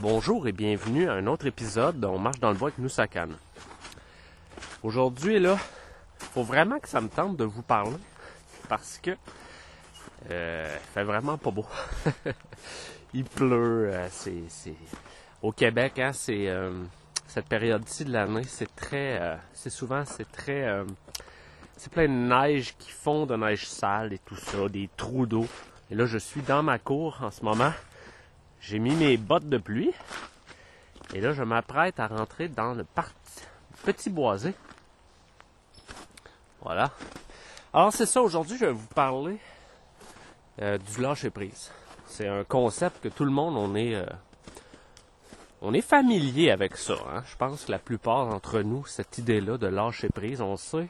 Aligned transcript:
Bonjour 0.00 0.46
et 0.46 0.52
bienvenue 0.52 1.08
à 1.08 1.14
un 1.14 1.26
autre 1.26 1.46
épisode 1.46 2.04
On 2.04 2.20
marche 2.20 2.38
dans 2.38 2.52
le 2.52 2.56
bois 2.56 2.68
avec 2.68 2.78
nous 2.78 2.88
Sakan. 2.88 3.30
Aujourd'hui, 4.84 5.40
là, 5.40 5.58
faut 6.18 6.44
vraiment 6.44 6.78
que 6.78 6.88
ça 6.88 7.00
me 7.00 7.08
tente 7.08 7.36
de 7.36 7.42
vous 7.42 7.62
parler 7.62 7.96
parce 8.68 9.00
que 9.02 9.10
euh, 10.30 10.76
fait 10.94 11.02
vraiment 11.02 11.36
pas 11.36 11.50
beau. 11.50 11.66
il 13.12 13.24
pleut, 13.24 13.90
euh, 13.92 14.06
c'est, 14.12 14.44
c'est 14.46 14.76
au 15.42 15.50
Québec, 15.50 15.98
hein, 15.98 16.12
c'est 16.12 16.48
euh, 16.48 16.70
cette 17.26 17.46
période-ci 17.46 18.04
de 18.04 18.12
l'année, 18.12 18.44
c'est 18.44 18.72
très, 18.76 19.20
euh, 19.20 19.34
c'est 19.52 19.70
souvent 19.70 20.04
c'est 20.04 20.30
très, 20.30 20.80
c'est 21.76 21.92
plein 21.92 22.06
de 22.06 22.12
neige 22.12 22.76
qui 22.78 22.92
fond 22.92 23.26
de 23.26 23.34
neige 23.34 23.66
sale 23.66 24.12
et 24.12 24.18
tout 24.18 24.36
ça, 24.36 24.68
des 24.68 24.88
trous 24.96 25.26
d'eau. 25.26 25.48
Et 25.90 25.96
là, 25.96 26.06
je 26.06 26.18
suis 26.18 26.42
dans 26.42 26.62
ma 26.62 26.78
cour 26.78 27.18
en 27.20 27.32
ce 27.32 27.42
moment. 27.42 27.72
J'ai 28.60 28.78
mis 28.78 28.94
mes 28.94 29.16
bottes 29.16 29.48
de 29.48 29.58
pluie. 29.58 29.92
Et 31.14 31.20
là, 31.20 31.32
je 31.32 31.42
m'apprête 31.42 31.98
à 32.00 32.06
rentrer 32.06 32.48
dans 32.48 32.74
le 32.74 32.84
petit 33.84 34.10
boisé. 34.10 34.54
Voilà. 36.60 36.90
Alors, 37.72 37.92
c'est 37.92 38.06
ça. 38.06 38.20
Aujourd'hui, 38.20 38.58
je 38.58 38.66
vais 38.66 38.72
vous 38.72 38.86
parler 38.88 39.38
euh, 40.60 40.76
du 40.78 41.00
lâcher 41.00 41.30
prise. 41.30 41.70
C'est 42.06 42.28
un 42.28 42.44
concept 42.44 43.02
que 43.02 43.08
tout 43.08 43.24
le 43.24 43.30
monde, 43.30 43.56
on 43.56 43.74
est, 43.74 43.94
euh, 43.94 44.04
on 45.62 45.72
est 45.72 45.82
familier 45.82 46.50
avec 46.50 46.76
ça. 46.76 46.94
hein. 47.10 47.22
Je 47.30 47.36
pense 47.36 47.66
que 47.66 47.70
la 47.72 47.78
plupart 47.78 48.26
d'entre 48.26 48.60
nous, 48.60 48.84
cette 48.86 49.18
idée-là 49.18 49.56
de 49.56 49.66
lâcher 49.66 50.08
prise, 50.08 50.40
on 50.40 50.56
sait 50.56 50.88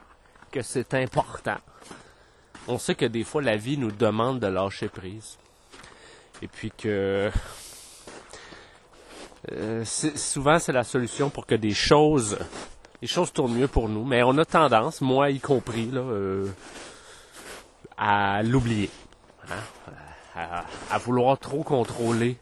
que 0.51 0.63
c'est 0.63 0.95
important. 0.95 1.59
On 2.67 2.79
sait 2.79 2.95
que 2.95 3.07
des 3.07 3.25
fois, 3.25 3.43
la 3.43 3.57
vie 3.57 3.79
nous 3.79 3.93
demande 3.93 4.41
de 4.41 4.47
lâcher 4.47 4.89
prise. 4.89 5.39
Et 6.41 6.49
puis 6.49 6.71
que 6.71 7.31
euh, 9.53 9.85
souvent 9.85 10.59
c'est 10.59 10.73
la 10.73 10.85
solution 10.85 11.31
pour 11.31 11.47
que 11.47 11.55
des 11.55 11.75
choses, 11.75 12.39
les 13.01 13.09
choses 13.09 13.33
tournent 13.33 13.55
mieux 13.55 13.69
pour 13.69 13.89
nous. 13.89 14.05
Mais 14.05 14.23
on 14.23 14.37
a 14.39 14.45
tendance, 14.45 15.01
moi 15.01 15.31
y 15.31 15.41
compris, 15.41 15.91
euh, 15.95 16.49
à 17.97 18.43
l'oublier, 18.43 18.91
hein, 19.51 20.63
à, 20.91 20.99
vouloir 20.99 21.39
trop 21.39 21.63
contrôler 21.63 22.37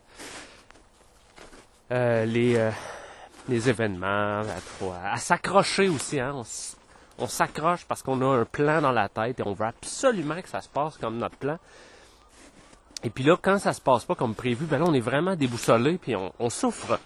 euh, 1.92 2.24
les 3.48 3.68
événements, 3.68 4.40
à, 4.40 4.60
trop- 4.78 4.92
à 5.04 5.16
s'accrocher 5.18 5.88
aussi. 5.88 6.20
Hein, 6.20 6.42
on 7.18 7.26
s'accroche 7.26 7.84
parce 7.86 8.02
qu'on 8.02 8.20
a 8.20 8.40
un 8.40 8.44
plan 8.44 8.82
dans 8.82 8.92
la 8.92 9.08
tête 9.08 9.40
et 9.40 9.42
on 9.46 9.54
veut 9.54 9.66
absolument 9.66 10.40
que 10.42 10.48
ça 10.48 10.60
se 10.60 10.68
passe 10.68 10.98
comme 10.98 11.16
notre 11.16 11.36
plan. 11.36 11.58
Et 13.02 13.10
puis 13.10 13.24
là, 13.24 13.36
quand 13.40 13.58
ça 13.58 13.72
se 13.72 13.80
passe 13.80 14.04
pas 14.04 14.14
comme 14.14 14.34
prévu, 14.34 14.66
ben 14.66 14.78
là, 14.78 14.86
on 14.88 14.94
est 14.94 15.00
vraiment 15.00 15.36
déboussolé, 15.36 15.98
puis 15.98 16.14
on, 16.16 16.50
souffre. 16.50 16.98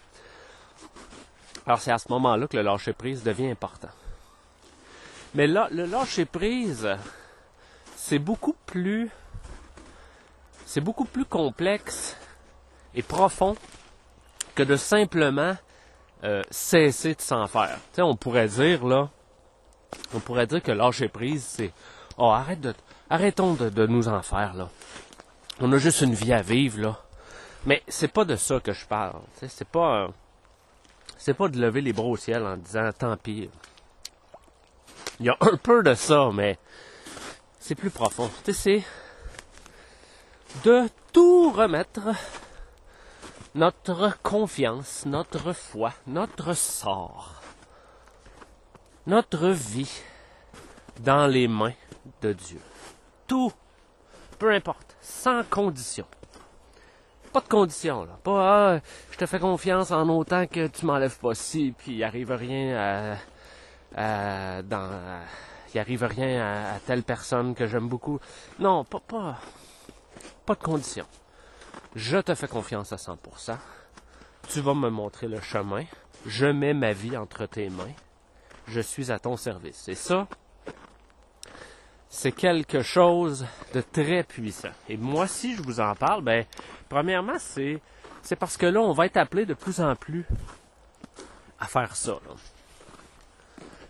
Alors 1.67 1.81
c'est 1.81 1.93
à 1.93 1.99
ce 1.99 2.09
moment-là 2.11 2.47
que 2.47 2.57
le 2.57 2.63
lâcher 2.63 2.93
prise 2.93 3.23
devient 3.23 3.51
important. 3.51 3.91
Mais 5.35 5.47
là, 5.47 5.69
le 5.71 5.85
lâcher 5.85 6.25
prise, 6.25 6.89
c'est 7.97 8.19
beaucoup 8.19 8.57
plus, 8.67 9.11
c'est 10.65 10.81
beaucoup 10.81 11.05
plus 11.05 11.25
complexe 11.25 12.17
et 12.95 13.03
profond 13.03 13.57
que 14.55 14.63
de 14.63 14.77
simplement 14.77 15.57
euh, 16.25 16.43
cesser 16.51 17.15
de 17.15 17.21
s'en 17.21 17.47
faire. 17.47 17.77
Tu 17.93 17.97
sais, 17.97 18.03
on 18.03 18.17
pourrait 18.17 18.49
dire 18.49 18.87
là, 18.87 19.11
on 20.15 20.21
pourrait 20.21 20.47
dire 20.47 20.63
que 20.63 20.73
lâcher 20.73 21.09
prise, 21.09 21.45
c'est, 21.45 21.73
oh 22.17 22.31
arrête 22.31 22.61
de, 22.61 22.75
arrêtons 23.11 23.55
de, 23.55 23.69
de 23.69 23.87
nous 23.87 24.09
en 24.09 24.23
faire 24.23 24.55
là 24.55 24.69
on 25.61 25.73
a 25.73 25.79
juste 25.79 26.01
une 26.01 26.15
vie 26.15 26.33
à 26.33 26.43
vivre 26.43 26.81
là. 26.81 27.01
Mais 27.67 27.83
c'est 27.89 28.13
pas 28.13 28.25
de 28.25 28.37
ça 28.37 28.61
que 28.61 28.73
je 28.73 28.87
parle. 28.87 29.21
C'est 29.35 29.69
pas 29.69 30.05
euh, 30.05 30.09
c'est 31.19 31.35
pas 31.35 31.49
de 31.49 31.61
lever 31.61 31.83
les 31.83 31.93
bras 31.93 32.07
au 32.07 32.17
ciel 32.17 32.45
en 32.45 32.57
disant 32.57 32.91
tant 32.99 33.17
pis. 33.17 33.51
Il 35.19 35.27
y 35.27 35.29
a 35.29 35.37
un 35.41 35.57
peu 35.57 35.83
de 35.83 35.95
ça, 35.95 36.31
mais 36.33 36.59
c'est 37.59 37.75
plus 37.75 37.91
profond. 37.91 38.31
C'est 38.51 38.83
de 40.65 40.89
tout 41.13 41.53
remettre 41.53 42.01
notre 43.55 44.17
confiance, 44.23 45.05
notre 45.05 45.53
foi, 45.53 45.93
notre 46.07 46.55
sort, 46.55 47.43
notre 49.07 49.49
vie 49.49 50.01
dans 51.01 51.27
les 51.27 51.49
mains 51.49 51.75
de 52.23 52.33
Dieu. 52.33 52.61
Tout 53.27 53.53
peu 54.41 54.51
importe, 54.51 54.97
sans 55.03 55.45
condition. 55.45 56.07
Pas 57.33 57.41
de 57.41 57.49
condition, 57.49 58.05
là. 58.05 58.19
Pas, 58.25 58.75
ah, 58.75 58.81
je 59.13 59.19
te 59.19 59.27
fais 59.27 59.39
confiance 59.39 59.93
en 59.93 60.09
autant 60.09 60.47
que 60.47 60.67
tu 60.67 60.87
m'enlèves 60.87 61.19
pas 61.19 61.35
ci, 61.35 61.75
puis 61.77 61.93
il 61.97 62.03
arrive 62.03 62.33
à, 62.33 63.17
arrive 65.77 66.05
rien 66.05 66.41
à, 66.75 66.81
telle 66.81 67.03
personne 67.03 67.55
que 67.55 67.67
j'aime 67.69 67.87
beaucoup. 67.87 68.19
Non, 68.59 68.83
pas, 68.83 69.01
pas, 69.01 69.39
pas 70.47 70.55
de 70.55 70.63
condition. 70.63 71.07
Je 71.95 72.17
te 72.17 72.35
fais 72.35 72.49
confiance 72.49 72.93
à 72.93 72.97
100%. 72.97 73.57
Tu 74.49 74.61
vas 74.63 74.75
me 74.75 74.89
montrer 74.89 75.29
le 75.29 75.41
chemin. 75.41 75.85
Je 76.25 76.47
mets 76.47 76.75
ma 76.75 76.95
vie 76.95 77.17
entre 77.17 77.45
tes 77.45 77.69
mains. 77.69 77.95
Je 78.67 78.81
suis 78.81 79.13
à 79.13 79.19
ton 79.19 79.37
service. 79.37 79.87
Et 79.89 79.95
ça, 79.95 80.27
c'est 82.11 82.33
quelque 82.33 82.83
chose 82.83 83.47
de 83.73 83.81
très 83.81 84.25
puissant. 84.25 84.73
Et 84.89 84.97
moi, 84.97 85.29
si 85.29 85.55
je 85.55 85.63
vous 85.63 85.79
en 85.79 85.95
parle, 85.95 86.23
ben, 86.23 86.45
premièrement, 86.89 87.39
c'est, 87.39 87.81
c'est 88.21 88.35
parce 88.37 88.57
que 88.57 88.67
là, 88.67 88.81
on 88.81 88.93
va 88.93 89.07
être 89.07 89.17
appelé 89.17 89.47
de 89.47 89.55
plus 89.55 89.81
en 89.81 89.95
plus 89.95 90.27
à 91.61 91.67
faire 91.67 91.95
ça. 91.95 92.19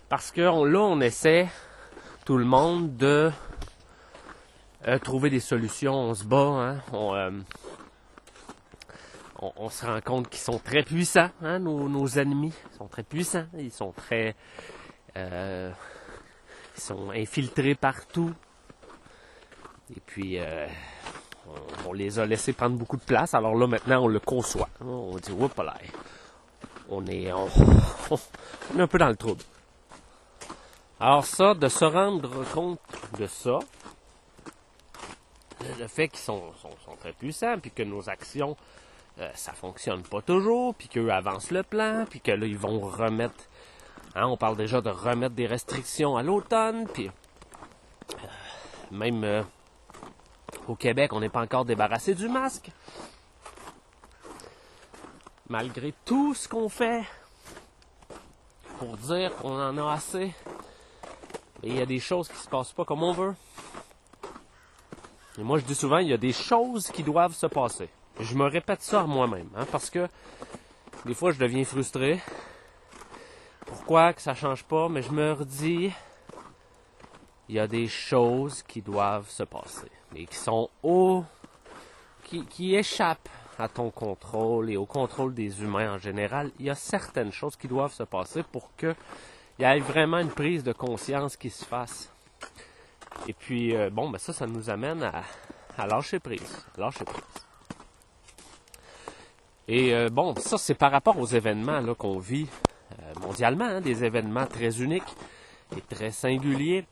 Parce 0.07 0.31
que 0.31 0.41
là, 0.41 0.79
on 0.79 1.01
essaie, 1.01 1.49
tout 2.23 2.37
le 2.37 2.45
monde, 2.45 2.95
de 2.95 3.31
euh, 4.87 4.99
trouver 4.99 5.31
des 5.31 5.39
solutions. 5.39 5.95
On 5.95 6.13
se 6.13 6.23
bat, 6.23 6.37
hein. 6.37 6.81
On, 6.93 7.15
euh, 7.15 7.31
on, 9.41 9.69
se 9.69 9.83
rend 9.83 9.99
compte 10.01 10.29
qu'ils 10.29 10.41
sont 10.41 10.59
très 10.59 10.83
puissants, 10.83 11.31
hein, 11.41 11.57
nos, 11.57 11.89
nos 11.89 12.07
ennemis. 12.07 12.53
Sont 12.77 12.87
très 12.87 13.03
puissants. 13.03 13.45
Ils 13.57 13.71
sont 13.71 13.93
très... 13.93 14.35
euh, 15.17 15.71
sont 16.81 17.11
infiltrés 17.11 17.75
partout. 17.75 18.33
Et 19.95 19.99
puis, 20.05 20.39
euh, 20.39 20.67
on, 21.85 21.93
les 21.93 22.19
a 22.19 22.25
laissés 22.25 22.53
prendre 22.53 22.77
beaucoup 22.77 22.97
de 22.97 23.03
place. 23.03 23.33
Alors 23.33 23.55
là, 23.55 23.67
maintenant, 23.67 24.03
on 24.03 24.07
le 24.07 24.19
conçoit. 24.19 24.69
On 24.81 25.15
dit, 25.17 25.31
oups 25.31 25.57
là, 25.57 25.75
on 26.89 27.05
est, 27.07 27.31
on, 27.31 27.47
est 28.77 28.81
un 28.81 28.87
peu 28.87 28.97
dans 28.97 29.09
le 29.09 29.15
trouble. 29.15 29.43
Alors 30.99 31.25
ça, 31.25 31.53
de 31.53 31.67
se 31.67 31.85
rendre 31.85 32.45
compte 32.53 32.79
de 33.17 33.25
ça, 33.25 33.59
le 35.79 35.87
fait 35.87 36.09
qu'ils 36.09 36.19
sont, 36.19 36.53
sont, 36.61 36.69
sont 36.85 36.95
très 36.99 37.13
puissants, 37.13 37.57
puis 37.59 37.71
que 37.71 37.83
nos 37.83 38.09
actions, 38.09 38.55
euh, 39.19 39.29
ça 39.33 39.53
fonctionne 39.53 40.03
pas 40.03 40.21
toujours, 40.21 40.75
puis 40.75 40.87
qu'eux 40.87 41.09
avancent 41.09 41.51
le 41.51 41.63
plan, 41.63 42.05
puis 42.09 42.21
que 42.21 42.31
là, 42.31 42.45
ils 42.45 42.57
vont 42.57 42.79
remettre 42.79 43.45
Hein, 44.13 44.25
on 44.25 44.35
parle 44.35 44.57
déjà 44.57 44.81
de 44.81 44.89
remettre 44.89 45.35
des 45.35 45.47
restrictions 45.47 46.17
à 46.17 46.23
l'automne, 46.23 46.85
puis 46.87 47.07
euh, 47.07 48.27
même 48.91 49.23
euh, 49.23 49.41
au 50.67 50.75
Québec, 50.75 51.13
on 51.13 51.21
n'est 51.21 51.29
pas 51.29 51.41
encore 51.41 51.63
débarrassé 51.63 52.13
du 52.13 52.27
masque. 52.27 52.71
Malgré 55.47 55.93
tout 56.03 56.33
ce 56.33 56.47
qu'on 56.47 56.67
fait 56.67 57.03
pour 58.79 58.97
dire 58.97 59.33
qu'on 59.37 59.61
en 59.61 59.77
a 59.77 59.93
assez, 59.93 60.33
il 61.63 61.77
y 61.77 61.81
a 61.81 61.85
des 61.85 61.99
choses 61.99 62.27
qui 62.27 62.37
se 62.37 62.49
passent 62.49 62.73
pas 62.73 62.83
comme 62.83 63.03
on 63.03 63.13
veut. 63.13 63.35
Et 65.37 65.43
moi, 65.43 65.57
je 65.57 65.63
dis 65.63 65.75
souvent, 65.75 65.99
il 65.99 66.09
y 66.09 66.13
a 66.13 66.17
des 66.17 66.33
choses 66.33 66.87
qui 66.87 67.03
doivent 67.03 67.33
se 67.33 67.47
passer. 67.47 67.87
Je 68.19 68.35
me 68.35 68.45
répète 68.45 68.81
ça 68.81 69.01
à 69.01 69.05
moi-même, 69.05 69.49
hein, 69.55 69.65
parce 69.71 69.89
que 69.89 70.09
des 71.05 71.13
fois, 71.13 71.31
je 71.31 71.39
deviens 71.39 71.63
frustré 71.63 72.19
pourquoi 73.71 74.11
que 74.11 74.21
ça 74.21 74.35
change 74.35 74.65
pas, 74.65 74.89
mais 74.89 75.01
je 75.01 75.11
me 75.11 75.31
redis, 75.31 75.93
il 77.47 77.55
y 77.55 77.59
a 77.59 77.67
des 77.67 77.87
choses 77.87 78.63
qui 78.63 78.81
doivent 78.81 79.29
se 79.29 79.43
passer 79.43 79.87
et 80.13 80.25
qui 80.25 80.35
sont 80.35 80.69
au, 80.83 81.23
qui, 82.49 82.75
échappent 82.75 83.29
à 83.57 83.69
ton 83.69 83.89
contrôle 83.89 84.69
et 84.69 84.75
au 84.75 84.85
contrôle 84.85 85.33
des 85.33 85.61
humains 85.61 85.93
en 85.93 85.97
général. 85.99 86.51
Il 86.59 86.65
y 86.65 86.69
a 86.69 86.75
certaines 86.75 87.31
choses 87.31 87.55
qui 87.55 87.69
doivent 87.69 87.93
se 87.93 88.03
passer 88.03 88.43
pour 88.43 88.75
que 88.75 88.93
il 89.57 89.61
y 89.61 89.65
ait 89.65 89.79
vraiment 89.79 90.19
une 90.19 90.31
prise 90.31 90.63
de 90.63 90.73
conscience 90.73 91.37
qui 91.37 91.49
se 91.49 91.63
fasse. 91.63 92.11
Et 93.27 93.33
puis, 93.33 93.73
euh, 93.73 93.89
bon, 93.89 94.09
ben 94.09 94.17
ça, 94.17 94.33
ça 94.33 94.47
nous 94.47 94.69
amène 94.69 95.03
à, 95.03 95.87
lâcher 95.87 96.19
prise. 96.19 96.65
Lâcher 96.77 97.05
prise. 97.05 97.23
Et 99.69 99.93
euh, 99.93 100.09
bon, 100.09 100.35
ça, 100.35 100.57
c'est 100.57 100.75
par 100.75 100.91
rapport 100.91 101.17
aux 101.17 101.27
événements 101.27 101.81
qu'on 101.95 102.19
vit 102.19 102.47
mondialement, 103.19 103.65
hein, 103.65 103.81
des 103.81 104.03
événements 104.03 104.45
très 104.45 104.81
uniques 104.81 105.15
et 105.75 105.81
très 105.81 106.11
singuliers. 106.11 106.85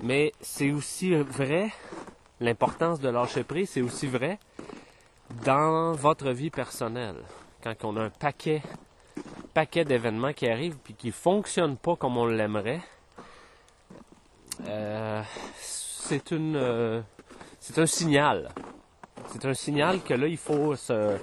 Mais 0.00 0.32
c'est 0.40 0.70
aussi 0.70 1.14
vrai, 1.14 1.70
l'importance 2.40 3.00
de 3.00 3.08
lâcher 3.08 3.44
prise, 3.44 3.70
c'est 3.70 3.82
aussi 3.82 4.06
vrai 4.06 4.38
dans 5.44 5.92
votre 5.92 6.30
vie 6.30 6.50
personnelle. 6.50 7.16
quand 7.62 7.74
on 7.84 7.96
a 7.96 8.04
un 8.04 8.10
paquet, 8.10 8.62
paquet 9.52 9.84
d'événements 9.84 10.32
qui 10.32 10.48
arrivent 10.48 10.78
puis 10.82 10.94
qui 10.94 11.10
fonctionnent 11.10 11.76
pas 11.76 11.96
comme 11.96 12.16
on 12.16 12.26
l'aimerait, 12.26 12.80
euh, 14.66 15.22
euh, 16.32 17.02
c'est 17.60 17.78
un 17.78 17.86
signal. 17.86 18.48
C'est 19.30 19.44
un 19.44 19.54
signal 19.54 20.02
que 20.02 20.14
là, 20.14 20.26
il 20.26 20.38
faut 20.38 20.74
se, 20.76 21.18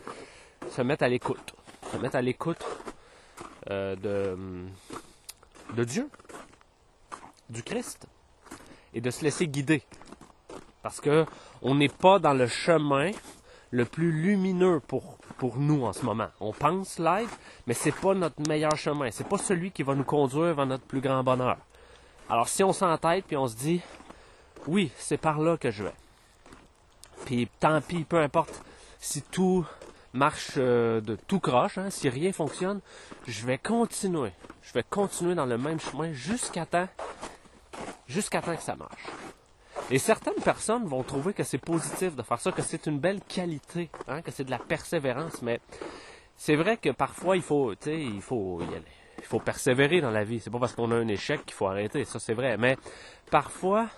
se 0.69 0.81
mettre 0.81 1.03
à 1.03 1.07
l'écoute. 1.07 1.55
Se 1.91 1.97
mettre 1.97 2.17
à 2.17 2.21
l'écoute 2.21 2.63
euh, 3.69 3.95
de, 5.73 5.83
Dieu, 5.83 6.09
du 7.49 7.63
Christ, 7.63 8.07
et 8.93 9.01
de 9.01 9.09
se 9.11 9.23
laisser 9.23 9.47
guider. 9.47 9.83
Parce 10.83 11.01
que 11.01 11.25
on 11.61 11.75
n'est 11.75 11.89
pas 11.89 12.19
dans 12.19 12.33
le 12.33 12.47
chemin 12.47 13.11
le 13.71 13.85
plus 13.85 14.11
lumineux 14.11 14.79
pour, 14.79 15.17
pour 15.37 15.57
nous 15.57 15.83
en 15.83 15.93
ce 15.93 16.05
moment. 16.05 16.27
On 16.39 16.53
pense 16.53 16.99
l'être, 16.99 17.37
mais 17.67 17.73
c'est 17.73 17.91
pas 17.95 18.13
notre 18.13 18.47
meilleur 18.47 18.75
chemin. 18.77 19.09
C'est 19.11 19.27
pas 19.27 19.37
celui 19.37 19.71
qui 19.71 19.83
va 19.83 19.95
nous 19.95 20.03
conduire 20.03 20.53
vers 20.53 20.65
notre 20.65 20.85
plus 20.85 21.01
grand 21.01 21.23
bonheur. 21.23 21.57
Alors 22.29 22.47
si 22.47 22.63
on 22.63 22.73
s'entête 22.73 23.25
puis 23.25 23.37
on 23.37 23.47
se 23.47 23.55
dit 23.55 23.81
oui, 24.67 24.91
c'est 24.97 25.17
par 25.17 25.39
là 25.39 25.57
que 25.57 25.71
je 25.71 25.83
vais. 25.83 25.93
Puis 27.25 27.47
tant 27.59 27.81
pis, 27.81 28.03
peu 28.03 28.19
importe 28.19 28.63
si 28.99 29.21
tout 29.21 29.65
marche 30.15 30.53
euh, 30.57 31.01
de 31.01 31.15
tout 31.27 31.39
croche, 31.39 31.77
hein, 31.77 31.89
si 31.89 32.09
rien 32.09 32.31
fonctionne, 32.31 32.81
je 33.27 33.45
vais 33.45 33.57
continuer. 33.57 34.31
Je 34.61 34.73
vais 34.73 34.83
continuer 34.83 35.35
dans 35.35 35.45
le 35.45 35.57
même 35.57 35.79
chemin 35.79 36.11
jusqu'à 36.13 36.65
temps, 36.65 36.87
jusqu'à 38.07 38.41
temps 38.41 38.55
que 38.55 38.63
ça 38.63 38.75
marche. 38.75 39.05
Et 39.91 39.99
certaines 39.99 40.41
personnes 40.43 40.85
vont 40.85 41.03
trouver 41.03 41.33
que 41.33 41.43
c'est 41.43 41.59
positif 41.59 42.15
de 42.15 42.23
faire 42.23 42.39
ça, 42.39 42.51
que 42.51 42.61
c'est 42.61 42.87
une 42.87 42.97
belle 42.97 43.21
qualité, 43.21 43.89
hein, 44.07 44.21
que 44.21 44.31
c'est 44.31 44.45
de 44.45 44.51
la 44.51 44.57
persévérance, 44.57 45.41
mais 45.41 45.59
c'est 46.37 46.55
vrai 46.55 46.77
que 46.77 46.89
parfois 46.89 47.35
il 47.35 47.43
faut, 47.43 47.73
il 47.85 48.21
faut 48.21 48.61
y 48.61 48.75
aller. 48.75 48.83
Il 49.19 49.25
faut 49.25 49.39
persévérer 49.39 50.01
dans 50.01 50.11
la 50.11 50.23
vie. 50.23 50.39
C'est 50.39 50.49
pas 50.49 50.59
parce 50.59 50.73
qu'on 50.73 50.91
a 50.91 50.95
un 50.95 51.07
échec 51.07 51.45
qu'il 51.45 51.55
faut 51.55 51.67
arrêter. 51.67 52.05
Ça, 52.05 52.19
c'est 52.19 52.33
vrai. 52.33 52.57
Mais 52.57 52.77
parfois, 53.31 53.89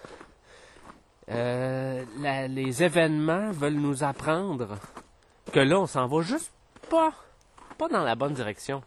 euh, 1.29 2.05
les 2.47 2.83
événements 2.83 3.51
veulent 3.51 3.73
nous 3.73 4.03
apprendre 4.03 4.77
que 5.51 5.59
là, 5.59 5.79
on 5.79 5.87
s'en 5.87 6.07
va 6.07 6.21
juste 6.21 6.51
pas, 6.89 7.13
pas 7.77 7.87
dans 7.87 8.03
la 8.03 8.15
bonne 8.15 8.33
direction. 8.33 8.83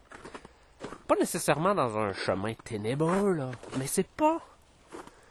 Pas 1.06 1.16
nécessairement 1.16 1.74
dans 1.74 1.98
un 1.98 2.12
chemin 2.12 2.54
ténébreux, 2.54 3.32
là. 3.32 3.50
Mais 3.78 3.86
c'est 3.86 4.06
pas, 4.06 4.40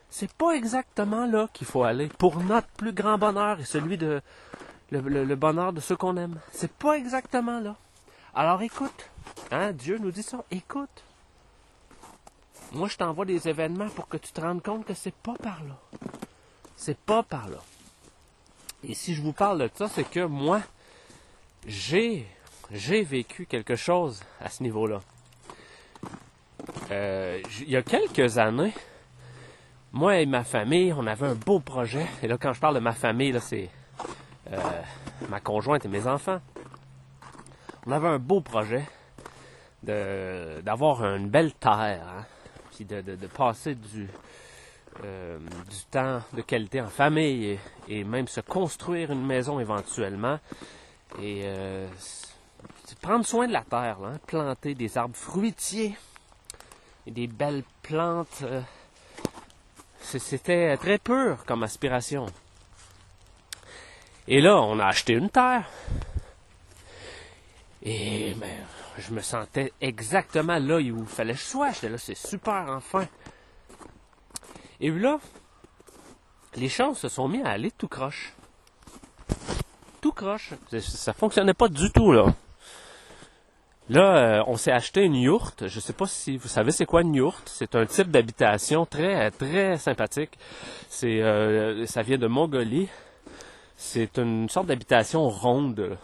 c'est 0.10 0.32
pas 0.34 0.52
exactement 0.52 1.26
là 1.26 1.48
qu'il 1.54 1.68
faut 1.68 1.84
aller 1.84 2.08
pour 2.08 2.38
notre 2.42 2.68
plus 2.70 2.94
grand 2.94 3.18
bonheur 3.18 3.60
et 3.60 3.66
celui 3.66 3.98
de, 3.98 4.22
le, 4.92 5.36
bonheur 5.36 5.74
de 5.74 5.80
ceux 5.80 5.96
qu'on 5.96 6.18
aime. 6.18 6.40
C'est 6.52 6.72
pas 6.72 6.98
exactement 6.98 7.60
là. 7.60 7.76
Alors 8.34 8.62
écoute, 8.62 9.10
hein, 9.52 9.72
Dieu 9.72 9.98
nous 9.98 10.12
dit 10.12 10.24
ça, 10.24 10.44
écoute. 10.52 11.04
Moi, 12.72 12.88
je 12.88 12.98
t'envoie 12.98 13.26
des 13.26 13.48
événements 13.48 13.90
pour 13.90 14.08
que 14.08 14.18
tu 14.18 14.32
te 14.32 14.42
rendes 14.42 14.62
compte 14.62 14.86
que 14.86 14.94
c'est 14.94 15.16
pas 15.16 15.34
par 15.42 15.64
là. 15.64 15.76
C'est 16.76 16.98
pas 16.98 17.24
par 17.24 17.50
là. 17.50 17.58
Et 18.84 18.94
si 18.94 19.16
je 19.16 19.24
vous 19.24 19.34
parle 19.34 19.60
de 19.60 19.70
ça, 19.74 19.88
c'est 19.88 20.04
que 20.04 20.24
moi, 20.26 20.62
j'ai, 21.68 22.26
j'ai 22.72 23.04
vécu 23.04 23.46
quelque 23.46 23.76
chose 23.76 24.22
à 24.42 24.50
ce 24.50 24.64
niveau-là. 24.64 25.00
Euh, 26.92 27.42
il 27.62 27.70
y 27.70 27.76
a 27.76 27.82
quelques 27.82 28.38
années, 28.38 28.74
moi 29.92 30.20
et 30.20 30.26
ma 30.26 30.44
famille, 30.44 30.94
on 30.94 31.06
avait 31.08 31.28
un 31.28 31.36
beau 31.36 31.60
projet. 31.60 32.06
Et 32.22 32.28
là, 32.28 32.38
quand 32.38 32.54
je 32.54 32.60
parle 32.60 32.76
de 32.76 32.80
ma 32.80 32.94
famille, 32.94 33.32
là, 33.32 33.40
c'est 33.40 33.70
euh, 34.52 34.58
ma 35.30 35.40
conjointe 35.40 35.86
et 35.86 35.90
mes 35.90 36.08
enfants. 36.08 36.40
On 37.86 37.92
avait 37.92 38.08
un 38.08 38.20
beau 38.20 38.42
projet 38.42 38.86
de, 39.84 40.62
d'avoir 40.62 41.04
une 41.04 41.30
belle 41.30 41.54
terre, 41.54 42.06
hein, 42.08 42.26
puis 42.72 42.86
de, 42.86 43.02
de, 43.02 43.28
passer 43.28 43.76
du, 43.76 44.08
euh, 45.04 45.38
du 45.40 45.86
temps 45.90 46.22
de 46.34 46.42
qualité 46.42 46.82
en 46.82 46.88
famille 46.88 47.58
et, 47.88 48.04
même 48.04 48.28
se 48.28 48.42
construire 48.42 49.12
une 49.12 49.26
maison 49.26 49.60
éventuellement. 49.60 50.40
Et 51.18 51.42
euh, 51.44 51.88
prendre 53.02 53.26
soin 53.26 53.48
de 53.48 53.54
la 53.54 53.64
terre, 53.64 53.98
hein, 54.04 54.20
planter 54.28 54.76
des 54.76 54.98
arbres 54.98 55.16
fruitiers 55.16 55.98
et 57.08 57.12
des 57.12 57.28
belles 57.28 57.64
plantes. 57.82 58.44
Euh, 58.44 58.62
c'était 60.02 60.76
très 60.78 60.98
pur 60.98 61.44
comme 61.46 61.64
aspiration. 61.64 62.28
Et 64.28 64.42
là, 64.42 64.62
on 64.62 64.80
a 64.80 64.86
acheté 64.86 65.14
une 65.14 65.30
terre. 65.30 65.68
Et 67.82 68.34
ben, 68.36 68.50
je 68.98 69.14
me 69.14 69.22
sentais 69.22 69.74
exactement 69.82 70.60
là 70.60 70.76
où 70.76 70.80
il 70.80 71.06
fallait 71.06 71.34
que 71.34 71.40
je 71.40 71.46
sois. 71.46 71.72
J'étais 71.72 71.90
là, 71.90 71.98
c'est 71.98 72.18
super 72.18 72.66
enfin. 72.70 73.08
Et 74.80 74.90
là, 74.90 75.20
les 76.56 76.70
choses 76.70 76.98
se 76.98 77.10
sont 77.10 77.28
mis 77.28 77.42
à 77.42 77.50
aller 77.50 77.72
tout 77.72 77.88
croche. 77.88 78.34
Ça 80.80 81.14
fonctionnait 81.14 81.54
pas 81.54 81.68
du 81.68 81.92
tout, 81.92 82.12
là. 82.12 82.34
Là, 83.90 84.18
euh, 84.18 84.44
on 84.46 84.56
s'est 84.56 84.72
acheté 84.72 85.04
une 85.04 85.16
yourte. 85.16 85.68
Je 85.68 85.80
sais 85.80 85.94
pas 85.94 86.06
si 86.06 86.38
vous 86.38 86.48
savez 86.48 86.72
c'est 86.72 86.86
quoi 86.86 87.02
une 87.02 87.16
yourte. 87.16 87.50
C'est 87.50 87.74
un 87.74 87.88
type 87.88 88.12
d'habitation 88.12 88.86
très 88.86 89.32
très 89.32 89.78
sympathique. 89.78 90.38
C'est 90.90 91.24
euh, 91.24 91.88
ça 91.88 92.04
vient 92.04 92.20
de 92.20 92.28
Mongolie. 92.28 92.88
C'est 93.78 94.20
une 94.20 94.48
sorte 94.48 94.68
d'habitation 94.68 95.28
ronde. 95.28 95.98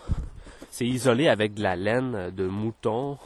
C'est 0.72 0.88
isolé 0.88 1.28
avec 1.28 1.54
de 1.54 1.62
la 1.62 1.76
laine 1.76 2.32
de 2.32 2.48
mouton. 2.48 3.20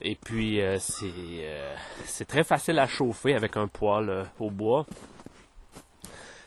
Et 0.00 0.14
puis 0.14 0.62
euh, 0.62 0.78
c'est 0.78 1.12
c'est 2.06 2.26
très 2.26 2.44
facile 2.44 2.78
à 2.78 2.86
chauffer 2.86 3.34
avec 3.34 3.58
un 3.58 3.66
poêle 3.66 4.24
au 4.38 4.50
bois. 4.50 4.86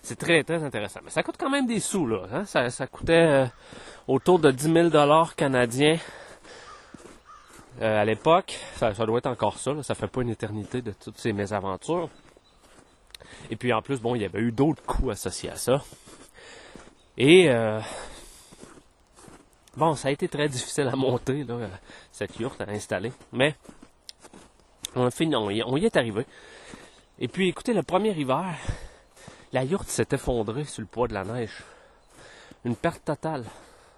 C'est 0.03 0.17
très 0.17 0.43
très 0.43 0.61
intéressant. 0.61 0.99
Mais 1.03 1.09
ça 1.09 1.23
coûte 1.23 1.37
quand 1.39 1.49
même 1.49 1.65
des 1.65 1.79
sous 1.79 2.05
là. 2.05 2.23
Hein. 2.31 2.45
Ça, 2.45 2.87
coûtait 2.87 3.49
autour 4.07 4.37
de 4.37 4.51
10 4.51 4.73
000 4.73 4.89
dollars 4.89 5.35
canadiens 5.35 5.97
euh, 7.81 8.01
à 8.01 8.05
l'époque, 8.05 8.59
ça, 8.75 8.93
doit 8.93 9.17
être 9.17 9.27
encore 9.27 9.57
ça, 9.57 9.81
ça 9.81 9.95
fait 9.95 10.07
pas 10.07 10.21
une 10.21 10.29
éternité 10.29 10.81
de 10.81 10.91
toutes 10.91 11.17
ces 11.17 11.33
mésaventures. 11.33 12.09
Et 13.49 13.55
puis 13.55 13.73
en 13.73 13.81
plus, 13.81 13.99
bon, 13.99 14.13
il 14.15 14.21
y 14.21 14.25
avait 14.25 14.41
eu 14.41 14.51
d'autres 14.51 14.83
coûts 14.83 15.09
associés 15.09 15.49
à 15.49 15.55
ça. 15.55 15.83
Et 17.17 17.49
euh, 17.49 17.79
bon, 19.75 19.95
ça 19.95 20.09
a 20.09 20.11
été 20.11 20.27
très 20.27 20.47
difficile 20.47 20.87
à 20.87 20.95
monter, 20.95 21.43
là, 21.43 21.57
cette 22.11 22.39
yourte 22.39 22.61
à 22.61 22.69
installer. 22.69 23.11
Mais 23.31 23.55
on, 24.95 25.05
a 25.05 25.11
fini, 25.11 25.35
on 25.35 25.49
y 25.49 25.85
est 25.85 25.97
arrivé. 25.97 26.25
Et 27.19 27.27
puis 27.27 27.49
écoutez, 27.49 27.73
le 27.73 27.83
premier 27.83 28.11
hiver, 28.11 28.53
la 29.53 29.63
yourte 29.63 29.87
s'est 29.87 30.07
effondrée 30.11 30.65
sur 30.65 30.81
le 30.81 30.87
poids 30.87 31.07
de 31.07 31.13
la 31.13 31.23
neige. 31.23 31.63
Une 32.65 32.75
perte 32.75 33.05
totale. 33.05 33.45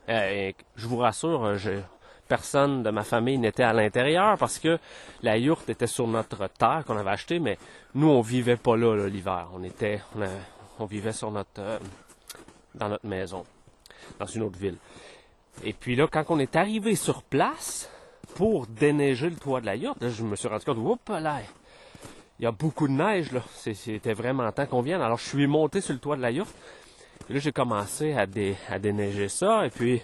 Euh, 0.09 0.51
je 0.75 0.87
vous 0.87 0.97
rassure, 0.97 1.57
je, 1.57 1.79
personne 2.27 2.83
de 2.83 2.89
ma 2.89 3.03
famille 3.03 3.37
n'était 3.37 3.63
à 3.63 3.73
l'intérieur 3.73 4.37
parce 4.37 4.59
que 4.59 4.77
la 5.23 5.37
yourte 5.37 5.69
était 5.69 5.87
sur 5.87 6.07
notre 6.07 6.47
terre 6.47 6.83
qu'on 6.85 6.97
avait 6.97 7.11
achetée, 7.11 7.39
mais 7.39 7.57
nous, 7.93 8.09
on 8.09 8.21
vivait 8.21 8.57
pas 8.57 8.75
là, 8.75 9.07
l'hiver. 9.07 9.47
On 9.53 9.63
était, 9.63 10.01
on, 10.79 10.85
vivait 10.85 11.13
sur 11.13 11.31
notre, 11.31 11.59
euh, 11.59 11.79
dans 12.75 12.89
notre 12.89 13.07
maison, 13.07 13.45
dans 14.19 14.25
une 14.25 14.43
autre 14.43 14.59
ville. 14.59 14.77
Et 15.63 15.73
puis 15.73 15.95
là, 15.95 16.07
quand 16.11 16.25
on 16.29 16.39
est 16.39 16.55
arrivé 16.55 16.95
sur 16.95 17.23
place 17.23 17.89
pour 18.35 18.67
déneiger 18.67 19.29
le 19.29 19.37
toit 19.37 19.61
de 19.61 19.67
la 19.67 19.75
yourte, 19.75 20.05
je 20.07 20.23
me 20.23 20.35
suis 20.35 20.49
rendu 20.49 20.65
compte, 20.65 20.77
oups 20.77 21.21
là, 21.21 21.39
il 22.39 22.43
y 22.43 22.45
a 22.45 22.51
beaucoup 22.51 22.87
de 22.87 22.93
neige 22.93 23.31
là. 23.31 23.41
C'était 23.55 24.13
vraiment 24.13 24.51
temps 24.51 24.65
qu'on 24.65 24.81
vienne. 24.81 25.01
Alors 25.01 25.17
je 25.17 25.25
suis 25.25 25.47
monté 25.47 25.81
sur 25.81 25.93
le 25.93 25.99
toit 25.99 26.15
de 26.15 26.21
la 26.21 26.31
yourte. 26.31 26.53
Et 27.29 27.33
là, 27.33 27.39
j'ai 27.39 27.51
commencé 27.51 28.13
à, 28.13 28.27
déneiger 28.77 29.29
ça. 29.29 29.65
Et 29.65 29.69
puis, 29.69 30.01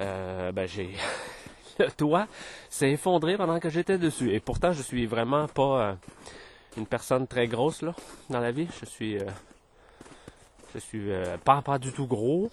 euh, 0.00 0.52
ben 0.52 0.66
j'ai 0.66 0.90
le 1.78 1.90
toit 1.90 2.28
s'est 2.70 2.92
effondré 2.92 3.36
pendant 3.36 3.58
que 3.60 3.68
j'étais 3.68 3.98
dessus. 3.98 4.32
Et 4.32 4.40
pourtant, 4.40 4.72
je 4.72 4.82
suis 4.82 5.06
vraiment 5.06 5.48
pas 5.48 5.80
euh, 5.80 5.94
une 6.76 6.86
personne 6.86 7.26
très 7.26 7.46
grosse 7.46 7.82
là 7.82 7.94
dans 8.30 8.40
la 8.40 8.52
vie. 8.52 8.68
Je 8.80 8.86
suis 8.86 9.18
euh, 9.18 9.26
je 10.74 10.78
suis 10.78 11.10
pas 11.44 11.62
pas 11.62 11.78
du 11.78 11.92
tout 11.92 12.06
gros. 12.06 12.50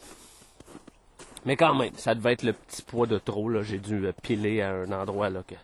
Mais 1.43 1.55
quand 1.55 1.73
même, 1.73 1.91
ça 1.97 2.13
devait 2.13 2.33
être 2.33 2.43
le 2.43 2.53
petit 2.53 2.83
poids 2.83 3.07
de 3.07 3.17
trop 3.17 3.49
là. 3.49 3.63
J'ai 3.63 3.79
dû 3.79 4.07
piler 4.21 4.61
à 4.61 4.73
un 4.73 4.91
endroit 4.91 5.29
là 5.29 5.43
que 5.47 5.55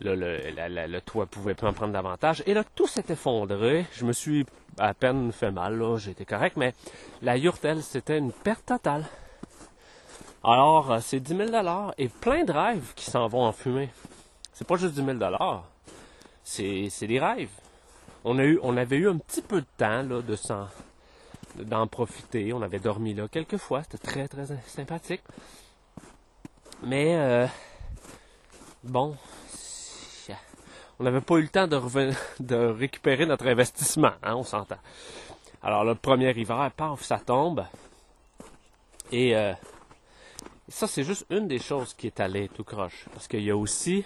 le, 0.00 0.98
toit 1.00 1.26
pouvait 1.26 1.54
pas 1.54 1.68
en 1.68 1.72
prendre 1.72 1.92
davantage. 1.92 2.42
Et 2.46 2.54
là, 2.54 2.64
tout 2.74 2.86
s'est 2.86 3.04
effondré. 3.08 3.86
Je 3.92 4.04
me 4.04 4.12
suis 4.12 4.46
à 4.78 4.94
peine 4.94 5.32
fait 5.32 5.50
mal 5.50 5.78
là. 5.78 5.96
J'étais 5.98 6.24
correct, 6.24 6.56
mais 6.56 6.74
la 7.22 7.36
yourte, 7.36 7.64
elle, 7.64 7.82
c'était 7.82 8.18
une 8.18 8.32
perte 8.32 8.66
totale. 8.66 9.04
Alors, 10.42 10.92
euh, 10.92 10.98
c'est 11.00 11.20
10 11.20 11.36
000 11.36 11.50
et 11.96 12.08
plein 12.08 12.44
de 12.44 12.52
rêves 12.52 12.92
qui 12.94 13.10
s'en 13.10 13.26
vont 13.28 13.44
en 13.44 13.52
fumée. 13.52 13.88
C'est 14.52 14.66
pas 14.66 14.76
juste 14.76 14.94
10 14.94 15.18
000 15.18 15.18
c'est, 16.42 16.88
c'est 16.90 17.06
des 17.06 17.18
rêves. 17.18 17.48
On, 18.24 18.38
avait 18.76 18.96
eu 18.96 19.08
un 19.08 19.18
petit 19.18 19.42
peu 19.42 19.60
de 19.60 19.66
temps 19.76 20.04
de 20.04 20.36
s'en, 20.36 20.68
d'en 21.56 21.86
profiter. 21.86 22.52
On 22.52 22.62
avait 22.62 22.78
dormi 22.78 23.14
là 23.14 23.28
quelques 23.28 23.56
fois. 23.56 23.82
C'était 23.82 24.06
très, 24.06 24.28
très 24.28 24.46
sympathique. 24.66 25.22
Mais 26.82 27.16
euh, 27.16 27.46
bon, 28.82 29.16
on 30.98 31.04
n'avait 31.04 31.20
pas 31.20 31.36
eu 31.36 31.42
le 31.42 31.48
temps 31.48 31.66
de, 32.40 32.56
récupérer 32.56 33.26
notre 33.26 33.46
investissement, 33.46 34.12
hein, 34.22 34.34
on 34.36 34.44
s'entend. 34.44 34.78
Alors 35.62 35.84
le 35.84 35.94
premier 35.94 36.30
hiver, 36.30 36.70
paf, 36.76 37.02
ça 37.02 37.18
tombe. 37.18 37.64
Et 39.10 39.36
euh, 39.36 39.52
ça, 40.68 40.86
c'est 40.86 41.04
juste 41.04 41.26
une 41.30 41.48
des 41.48 41.58
choses 41.58 41.94
qui 41.94 42.06
est 42.06 42.20
allée 42.20 42.48
tout 42.48 42.64
croche. 42.64 43.06
Parce 43.12 43.28
qu'il 43.28 43.42
y 43.42 43.50
a 43.50 43.56
aussi 43.56 44.04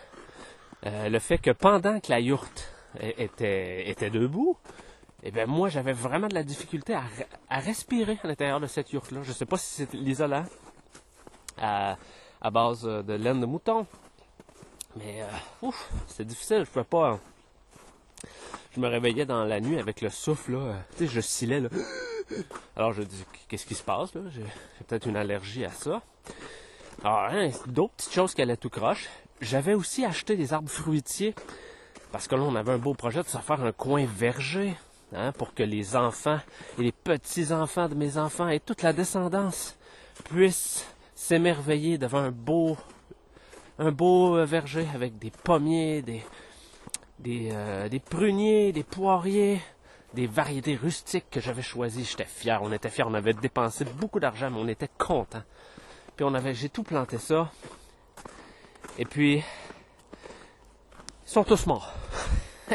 euh, 0.87 1.09
le 1.09 1.18
fait 1.18 1.38
que 1.38 1.50
pendant 1.50 2.00
que 2.00 2.11
la 2.11 2.21
yourte 2.21 2.73
était, 3.00 4.11
debout, 4.11 4.57
eh 5.23 5.30
bien 5.30 5.47
moi 5.47 5.68
j'avais 5.68 5.92
vraiment 5.92 6.28
de 6.28 6.35
la 6.35 6.42
difficulté 6.42 6.95
à, 6.95 7.59
respirer 7.59 8.18
à 8.23 8.26
l'intérieur 8.26 8.61
de 8.61 8.66
cette 8.66 8.92
yourte-là. 8.92 9.23
Je 9.23 9.28
ne 9.28 9.35
sais 9.35 9.47
pas 9.47 9.57
si 9.57 9.66
c'est 9.75 9.92
l'isolant 9.95 10.45
à, 11.59 11.97
à, 12.40 12.50
base 12.50 12.83
de 12.83 13.12
laine 13.14 13.40
de 13.40 13.47
mouton. 13.47 13.87
Mais 14.99 15.23
euh, 15.23 15.26
ouf, 15.67 15.90
c'est 16.09 16.25
difficile, 16.25 16.64
je 16.64 16.71
pouvais 16.71 16.85
pas. 16.85 17.19
Je 18.75 18.81
me 18.81 18.88
réveillais 18.88 19.26
dans 19.26 19.45
la 19.45 19.61
nuit 19.61 19.78
avec 19.78 20.00
le 20.00 20.11
souffle 20.11 20.52
là, 20.52 20.75
tu 20.97 21.07
sais, 21.07 21.12
je 21.12 21.21
scillais 21.21 21.61
là. 21.61 21.69
Alors 22.76 22.93
je 22.93 23.02
dis 23.02 23.25
qu'est-ce 23.49 23.67
qui 23.67 23.75
se 23.75 23.83
passe 23.83 24.14
là? 24.14 24.23
J'ai 24.31 24.45
peut-être 24.87 25.07
une 25.07 25.17
allergie 25.17 25.64
à 25.64 25.71
ça. 25.71 26.02
Alors 27.05 27.28
hein, 27.31 27.50
d'autres 27.67 27.95
petites 27.95 28.12
choses 28.12 28.35
qui 28.35 28.43
allaient 28.43 28.57
tout 28.57 28.71
croche. 28.71 29.09
J'avais 29.40 29.75
aussi 29.75 30.05
acheté 30.05 30.37
des 30.37 30.52
arbres 30.52 30.71
fruitiers 30.71 31.35
parce 32.11 32.26
que 32.26 32.35
là 32.35 32.43
on 32.43 32.57
avait 32.57 32.73
un 32.73 32.78
beau 32.78 32.95
projet 32.95 33.23
de 33.23 33.28
se 33.28 33.38
faire 33.38 33.62
un 33.62 33.73
coin 33.73 34.05
verger 34.05 34.75
hein, 35.14 35.33
pour 35.33 35.55
que 35.55 35.62
les 35.62 35.95
enfants 35.95 36.40
et 36.78 36.83
les 36.83 36.93
petits 36.93 37.52
enfants 37.52 37.88
de 37.88 37.95
mes 37.95 38.19
enfants 38.19 38.49
et 38.49 38.59
toute 38.59 38.83
la 38.83 38.93
descendance 38.93 39.76
puissent 40.25 40.85
s'émerveiller 41.14 41.99
devant 41.99 42.19
un 42.19 42.31
beau 42.33 42.76
un 43.79 43.93
beau 43.93 44.37
euh, 44.37 44.45
verger 44.45 44.87
avec 44.95 45.19
des 45.19 45.31
pommiers, 45.31 46.03
des, 46.03 46.23
des, 47.19 47.51
euh, 47.53 47.89
des 47.89 48.01
pruniers, 48.01 48.73
des 48.73 48.83
poiriers, 48.83 49.61
des 50.15 50.27
variétés 50.27 50.75
rustiques 50.75 51.27
que 51.31 51.41
j'avais 51.41 51.63
choisies. 51.63 52.05
J'étais 52.05 52.25
fier, 52.25 52.61
on 52.63 52.73
était 52.73 52.91
fiers, 52.91 53.05
on 53.07 53.15
avait 53.15 53.35
dépensé 53.35 53.85
beaucoup 53.85 54.21
d'argent, 54.21 54.51
mais 54.51 54.59
on 54.59 54.69
était 54.69 54.91
content. 54.99 55.43
Puis 56.17 56.25
on 56.25 56.35
avait, 56.35 56.55
j'ai 56.55 56.69
tout 56.69 56.83
planté 56.83 57.19
ça. 57.19 57.51
Et 58.99 59.05
puis, 59.05 59.37
ils 59.37 59.45
sont 61.31 61.45
tous 61.45 61.67
morts. 61.67 61.93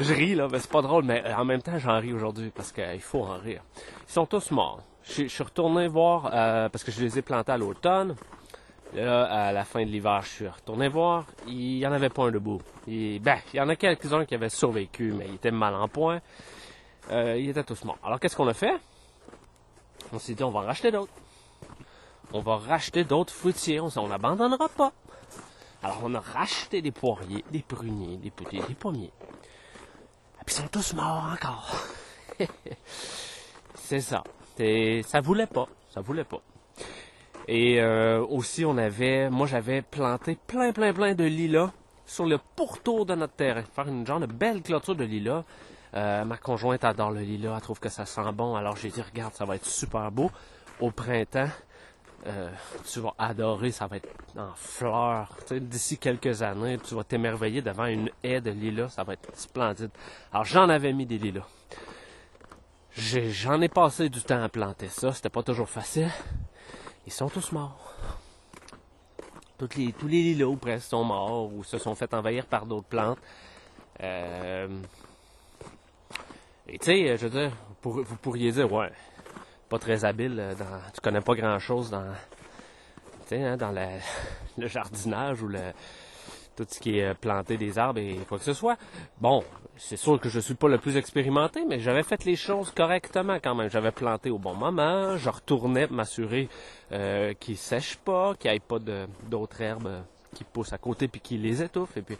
je 0.00 0.14
ris 0.14 0.34
là, 0.34 0.48
mais 0.50 0.58
c'est 0.58 0.70
pas 0.70 0.82
drôle, 0.82 1.04
mais 1.04 1.22
en 1.32 1.44
même 1.44 1.62
temps 1.62 1.78
j'en 1.78 1.98
ris 1.98 2.12
aujourd'hui 2.12 2.50
parce 2.54 2.72
qu'il 2.72 3.00
faut 3.00 3.22
en 3.22 3.38
rire. 3.38 3.62
Ils 4.08 4.12
sont 4.12 4.26
tous 4.26 4.50
morts. 4.50 4.82
Je, 5.04 5.26
suis 5.26 5.42
retourné 5.42 5.88
voir 5.88 6.30
euh, 6.32 6.68
parce 6.68 6.84
que 6.84 6.92
je 6.92 7.00
les 7.00 7.18
ai 7.18 7.22
plantés 7.22 7.52
à 7.52 7.58
l'automne. 7.58 8.14
Là, 8.94 9.24
à 9.24 9.52
la 9.52 9.64
fin 9.64 9.84
de 9.84 9.90
l'hiver, 9.90 10.20
je 10.22 10.28
suis 10.28 10.48
retourné 10.48 10.88
voir. 10.88 11.24
Il 11.46 11.78
n'y 11.78 11.86
en 11.86 11.92
avait 11.92 12.08
pas 12.08 12.24
un 12.24 12.32
debout. 12.32 12.60
Il, 12.88 13.20
ben, 13.20 13.38
il 13.52 13.58
y 13.58 13.60
en 13.60 13.68
a 13.68 13.76
quelques-uns 13.76 14.24
qui 14.24 14.34
avaient 14.34 14.48
survécu, 14.48 15.12
mais 15.12 15.26
ils 15.28 15.34
étaient 15.36 15.52
mal 15.52 15.74
en 15.74 15.86
point. 15.86 16.20
Euh, 17.10 17.36
ils 17.38 17.50
étaient 17.50 17.62
tous 17.62 17.84
morts. 17.84 17.98
Alors, 18.02 18.18
qu'est-ce 18.18 18.34
qu'on 18.36 18.48
a 18.48 18.54
fait? 18.54 18.74
On 20.12 20.18
s'est 20.18 20.34
dit, 20.34 20.42
on 20.42 20.50
va 20.50 20.60
en 20.60 20.66
racheter 20.66 20.90
d'autres. 20.90 21.12
On 22.32 22.40
va 22.40 22.56
racheter 22.56 23.04
d'autres 23.04 23.32
fruitiers. 23.32 23.80
On 23.80 24.08
n'abandonnera 24.08 24.68
pas. 24.68 24.92
Alors, 25.82 26.00
on 26.02 26.14
a 26.14 26.20
racheté 26.20 26.82
des 26.82 26.90
poiriers, 26.90 27.44
des 27.50 27.62
pruniers, 27.62 28.16
des 28.16 28.30
petits, 28.30 28.60
des 28.60 28.74
pommiers. 28.74 29.12
Et 30.40 30.44
puis, 30.44 30.54
ils 30.56 30.62
sont 30.62 30.68
tous 30.68 30.94
morts 30.94 31.30
encore. 31.32 31.76
C'est 33.74 34.00
ça. 34.00 34.24
Ça 35.04 35.20
voulait 35.20 35.46
pas. 35.46 35.68
Ça 35.90 36.00
voulait 36.00 36.24
pas. 36.24 36.42
Et 37.52 37.80
euh, 37.80 38.24
aussi, 38.28 38.64
on 38.64 38.78
avait, 38.78 39.28
moi 39.28 39.44
j'avais 39.48 39.82
planté 39.82 40.38
plein, 40.46 40.70
plein, 40.72 40.92
plein 40.92 41.14
de 41.16 41.24
lilas 41.24 41.72
sur 42.06 42.24
le 42.24 42.38
pourtour 42.54 43.04
de 43.06 43.16
notre 43.16 43.32
terrain. 43.32 43.64
Faire 43.74 43.88
une 43.88 44.06
genre 44.06 44.20
de 44.20 44.26
belle 44.26 44.62
clôture 44.62 44.94
de 44.94 45.02
lilas. 45.02 45.42
Euh, 45.94 46.24
ma 46.24 46.36
conjointe 46.36 46.84
adore 46.84 47.10
le 47.10 47.22
lilas, 47.22 47.54
elle 47.56 47.60
trouve 47.60 47.80
que 47.80 47.88
ça 47.88 48.06
sent 48.06 48.30
bon. 48.34 48.54
Alors 48.54 48.76
j'ai 48.76 48.90
dit, 48.90 49.02
regarde, 49.02 49.34
ça 49.34 49.44
va 49.46 49.56
être 49.56 49.66
super 49.66 50.12
beau. 50.12 50.30
Au 50.78 50.92
printemps, 50.92 51.48
euh, 52.28 52.50
tu 52.88 53.00
vas 53.00 53.14
adorer, 53.18 53.72
ça 53.72 53.88
va 53.88 53.96
être 53.96 54.08
en 54.36 54.54
fleurs. 54.54 55.36
D'ici 55.50 55.98
quelques 55.98 56.42
années, 56.42 56.78
tu 56.78 56.94
vas 56.94 57.02
t'émerveiller 57.02 57.62
devant 57.62 57.86
une 57.86 58.10
haie 58.22 58.40
de 58.40 58.52
lilas, 58.52 58.90
ça 58.90 59.02
va 59.02 59.14
être 59.14 59.36
splendide. 59.36 59.90
Alors 60.32 60.44
j'en 60.44 60.68
avais 60.68 60.92
mis 60.92 61.04
des 61.04 61.18
lilas. 61.18 61.48
J'en 62.92 63.60
ai, 63.60 63.64
ai, 63.64 63.68
passé 63.68 64.08
du 64.08 64.22
temps 64.22 64.40
à 64.40 64.48
planter 64.48 64.86
ça, 64.86 65.12
c'était 65.12 65.30
pas 65.30 65.42
toujours 65.42 65.68
facile. 65.68 66.10
Ils 67.10 67.12
sont 67.12 67.28
tous 67.28 67.50
morts. 67.50 67.92
Les, 69.76 69.92
tous 69.92 70.06
les 70.06 70.22
lilas 70.22 70.54
presque 70.60 70.90
sont 70.90 71.02
morts 71.02 71.52
ou 71.52 71.64
se 71.64 71.76
sont 71.76 71.96
fait 71.96 72.14
envahir 72.14 72.46
par 72.46 72.66
d'autres 72.66 72.86
plantes. 72.86 73.18
Euh, 74.00 74.68
et 76.68 76.78
tu 76.78 76.84
sais, 76.84 77.16
je 77.16 77.26
veux 77.26 77.30
dire, 77.30 77.50
vous 77.82 78.16
pourriez 78.22 78.52
dire, 78.52 78.72
ouais, 78.72 78.92
pas 79.68 79.80
très 79.80 80.04
habile, 80.04 80.38
euh, 80.38 80.54
dans, 80.54 80.80
tu 80.94 81.00
connais 81.02 81.20
pas 81.20 81.34
grand 81.34 81.58
chose 81.58 81.90
dans, 81.90 82.14
hein, 83.32 83.56
dans 83.56 83.74
le 84.56 84.68
jardinage 84.68 85.42
ou 85.42 85.48
le, 85.48 85.72
tout 86.66 86.74
ce 86.74 86.80
qui 86.80 86.98
est 86.98 87.04
euh, 87.04 87.14
planter 87.14 87.56
des 87.56 87.78
arbres 87.78 88.00
et 88.00 88.16
quoi 88.28 88.38
que 88.38 88.44
ce 88.44 88.52
soit. 88.52 88.76
Bon, 89.20 89.44
c'est 89.76 89.96
sûr 89.96 90.20
que 90.20 90.28
je 90.28 90.40
suis 90.40 90.54
pas 90.54 90.68
le 90.68 90.78
plus 90.78 90.96
expérimenté, 90.96 91.64
mais 91.66 91.80
j'avais 91.80 92.02
fait 92.02 92.24
les 92.24 92.36
choses 92.36 92.70
correctement 92.70 93.38
quand 93.42 93.54
même. 93.54 93.70
J'avais 93.70 93.92
planté 93.92 94.30
au 94.30 94.38
bon 94.38 94.54
moment, 94.54 95.16
je 95.16 95.30
retournais 95.30 95.86
m'assurer 95.88 96.48
euh, 96.92 97.32
qu'ils 97.34 97.56
sèchent 97.56 97.96
pas, 97.96 98.34
qu'il 98.34 98.50
n'y 98.50 98.56
ait 98.58 98.60
pas 98.60 98.78
d'autres 99.28 99.60
herbes 99.60 100.02
qui 100.34 100.44
poussent 100.44 100.72
à 100.72 100.78
côté 100.78 101.08
puis 101.08 101.20
qui 101.20 101.38
les 101.38 101.62
étouffent. 101.62 101.96
Et 101.96 102.02
puis... 102.02 102.18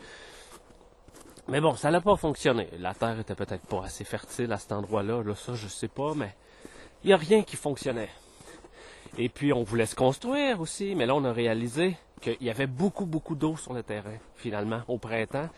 Mais 1.48 1.60
bon, 1.60 1.74
ça 1.74 1.90
n'a 1.90 2.00
pas 2.00 2.16
fonctionné. 2.16 2.68
La 2.78 2.94
terre 2.94 3.18
était 3.18 3.34
peut-être 3.34 3.66
pas 3.66 3.84
assez 3.84 4.04
fertile 4.04 4.52
à 4.52 4.58
cet 4.58 4.72
endroit-là. 4.72 5.22
Là, 5.22 5.34
ça, 5.34 5.54
je 5.54 5.66
sais 5.66 5.88
pas, 5.88 6.14
mais 6.14 6.34
il 7.02 7.08
n'y 7.08 7.12
a 7.12 7.16
rien 7.16 7.42
qui 7.42 7.56
fonctionnait. 7.56 8.10
Et 9.18 9.28
puis, 9.28 9.52
on 9.52 9.64
voulait 9.64 9.86
se 9.86 9.96
construire 9.96 10.60
aussi, 10.60 10.94
mais 10.94 11.06
là, 11.06 11.14
on 11.14 11.24
a 11.24 11.32
réalisé 11.32 11.96
qu'il 12.20 12.42
y 12.42 12.50
avait 12.50 12.66
beaucoup, 12.66 13.06
beaucoup 13.06 13.34
d'eau 13.34 13.56
sur 13.56 13.72
le 13.72 13.82
terrain, 13.82 14.16
finalement, 14.36 14.82
au 14.88 14.98
printemps. 14.98 15.48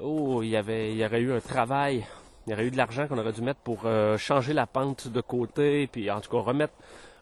Oh, 0.00 0.42
il 0.42 0.50
y 0.50 0.56
avait, 0.56 0.92
il 0.92 0.98
y 0.98 1.04
aurait 1.04 1.20
eu 1.20 1.32
un 1.32 1.40
travail, 1.40 2.06
il 2.46 2.50
y 2.50 2.54
aurait 2.54 2.66
eu 2.66 2.70
de 2.70 2.76
l'argent 2.76 3.08
qu'on 3.08 3.18
aurait 3.18 3.32
dû 3.32 3.42
mettre 3.42 3.60
pour 3.60 3.82
euh, 3.84 4.16
changer 4.16 4.52
la 4.52 4.66
pente 4.66 5.08
de 5.08 5.20
côté, 5.20 5.86
puis 5.86 6.10
en 6.10 6.20
tout 6.20 6.30
cas 6.30 6.38
remettre, 6.38 6.74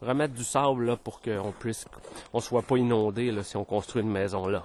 remettre 0.03 0.35
du 0.35 0.45
sable 0.45 0.85
là, 0.85 0.97
pour 0.97 1.21
qu'on 1.21 1.53
puisse, 1.59 1.87
on 2.33 2.41
soit 2.41 2.63
pas 2.63 2.77
inondé 2.77 3.35
si 3.43 3.57
on 3.57 3.65
construit 3.65 4.03
une 4.03 4.11
maison 4.11 4.47
là. 4.47 4.65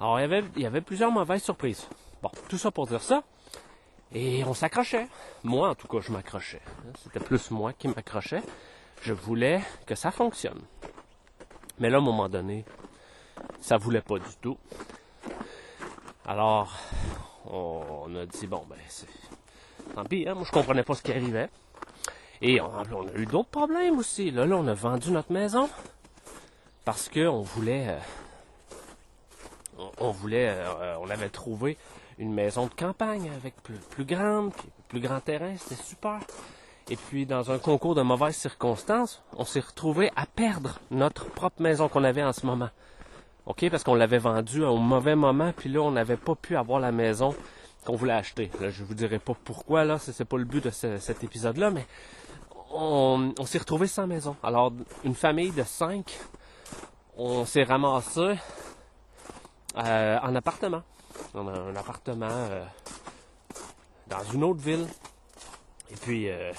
Alors 0.00 0.18
il 0.18 0.22
y 0.22 0.24
avait, 0.24 0.44
il 0.56 0.62
y 0.62 0.66
avait 0.66 0.80
plusieurs 0.80 1.10
mauvaises 1.10 1.42
surprises. 1.42 1.86
Bon, 2.22 2.30
tout 2.48 2.58
ça 2.58 2.70
pour 2.70 2.86
dire 2.86 3.02
ça. 3.02 3.22
Et 4.12 4.44
on 4.44 4.54
s'accrochait. 4.54 5.08
Moi, 5.42 5.68
en 5.68 5.74
tout 5.74 5.88
cas, 5.88 5.98
je 6.00 6.12
m'accrochais. 6.12 6.62
C'était 7.02 7.20
plus 7.20 7.50
moi 7.50 7.72
qui 7.72 7.88
m'accrochais. 7.88 8.42
Je 9.02 9.12
voulais 9.12 9.60
que 9.84 9.94
ça 9.94 10.10
fonctionne. 10.10 10.60
Mais 11.78 11.90
là, 11.90 11.98
à 11.98 12.00
un 12.00 12.04
moment 12.04 12.28
donné, 12.28 12.64
ça 13.60 13.76
voulait 13.76 14.00
pas 14.00 14.18
du 14.18 14.36
tout. 14.40 14.58
Alors, 16.26 16.76
on 17.46 18.14
a 18.16 18.26
dit, 18.26 18.46
bon, 18.46 18.62
ben, 18.68 18.78
c'est... 18.88 19.06
Tant 19.94 20.04
pis, 20.04 20.26
hein, 20.28 20.34
moi, 20.34 20.44
je 20.44 20.50
comprenais 20.50 20.82
pas 20.82 20.94
ce 20.94 21.02
qui 21.02 21.12
arrivait. 21.12 21.48
Et 22.42 22.60
on, 22.60 22.66
a 22.66 22.84
eu 23.16 23.26
d'autres 23.26 23.48
problèmes 23.48 23.98
aussi. 23.98 24.30
Là, 24.30 24.44
là, 24.46 24.56
on 24.56 24.66
a 24.66 24.74
vendu 24.74 25.10
notre 25.10 25.32
maison 25.32 25.68
parce 26.84 27.08
que 27.08 27.26
on 27.26 27.42
voulait... 27.42 27.88
Euh, 29.78 29.84
on, 29.98 30.10
voulait... 30.10 30.48
Euh, 30.50 30.96
on 31.00 31.08
avait 31.08 31.28
trouvé 31.28 31.78
une 32.18 32.32
maison 32.32 32.66
de 32.66 32.74
campagne 32.74 33.30
avec 33.30 33.54
plus 33.90 34.04
grande, 34.04 34.52
plus 34.88 35.00
grand 35.00 35.20
terrain, 35.20 35.54
c'était 35.56 35.82
super. 35.82 36.20
Et 36.88 36.96
puis, 36.96 37.26
dans 37.26 37.50
un 37.50 37.58
concours 37.58 37.94
de 37.94 38.02
mauvaises 38.02 38.36
circonstances, 38.36 39.22
on 39.36 39.44
s'est 39.44 39.60
retrouvé 39.60 40.10
à 40.14 40.24
perdre 40.24 40.78
notre 40.90 41.26
propre 41.30 41.60
maison 41.60 41.88
qu'on 41.88 42.04
avait 42.04 42.22
en 42.22 42.32
ce 42.32 42.46
moment. 42.46 42.70
OK? 43.46 43.70
Parce 43.70 43.84
qu'on 43.84 43.94
l'avait 43.94 44.18
vendue 44.18 44.64
au 44.64 44.76
mauvais 44.76 45.16
moment, 45.16 45.52
puis 45.56 45.68
là, 45.70 45.80
on 45.80 45.92
n'avait 45.92 46.16
pas 46.16 46.34
pu 46.34 46.56
avoir 46.56 46.80
la 46.80 46.92
maison 46.92 47.34
qu'on 47.84 47.94
voulait 47.94 48.14
acheter. 48.14 48.50
Là, 48.60 48.70
je 48.70 48.82
vous 48.82 48.94
dirai 48.94 49.18
pas 49.18 49.34
pourquoi, 49.44 49.84
là, 49.84 49.98
c'est 49.98 50.24
pas 50.24 50.36
le 50.36 50.44
but 50.44 50.64
de 50.64 50.70
cet 50.70 51.22
épisode-là, 51.22 51.70
mais 51.70 51.86
on, 52.72 53.32
s'est 53.46 53.58
retrouvé 53.58 53.86
sans 53.86 54.06
maison. 54.06 54.36
Alors, 54.42 54.72
une 55.04 55.14
famille 55.14 55.52
de 55.52 55.62
cinq, 55.62 56.18
on 57.16 57.44
s'est 57.44 57.62
ramassé 57.62 58.34
euh, 59.76 60.18
en 60.20 60.34
appartement. 60.34 60.82
On 61.34 61.46
a 61.48 61.52
un 61.52 61.76
appartement 61.76 62.28
euh, 62.30 62.64
dans 64.08 64.22
une 64.32 64.44
autre 64.44 64.60
ville. 64.60 64.86
Et 65.90 65.96
puis, 65.96 66.28
euh, 66.28 66.52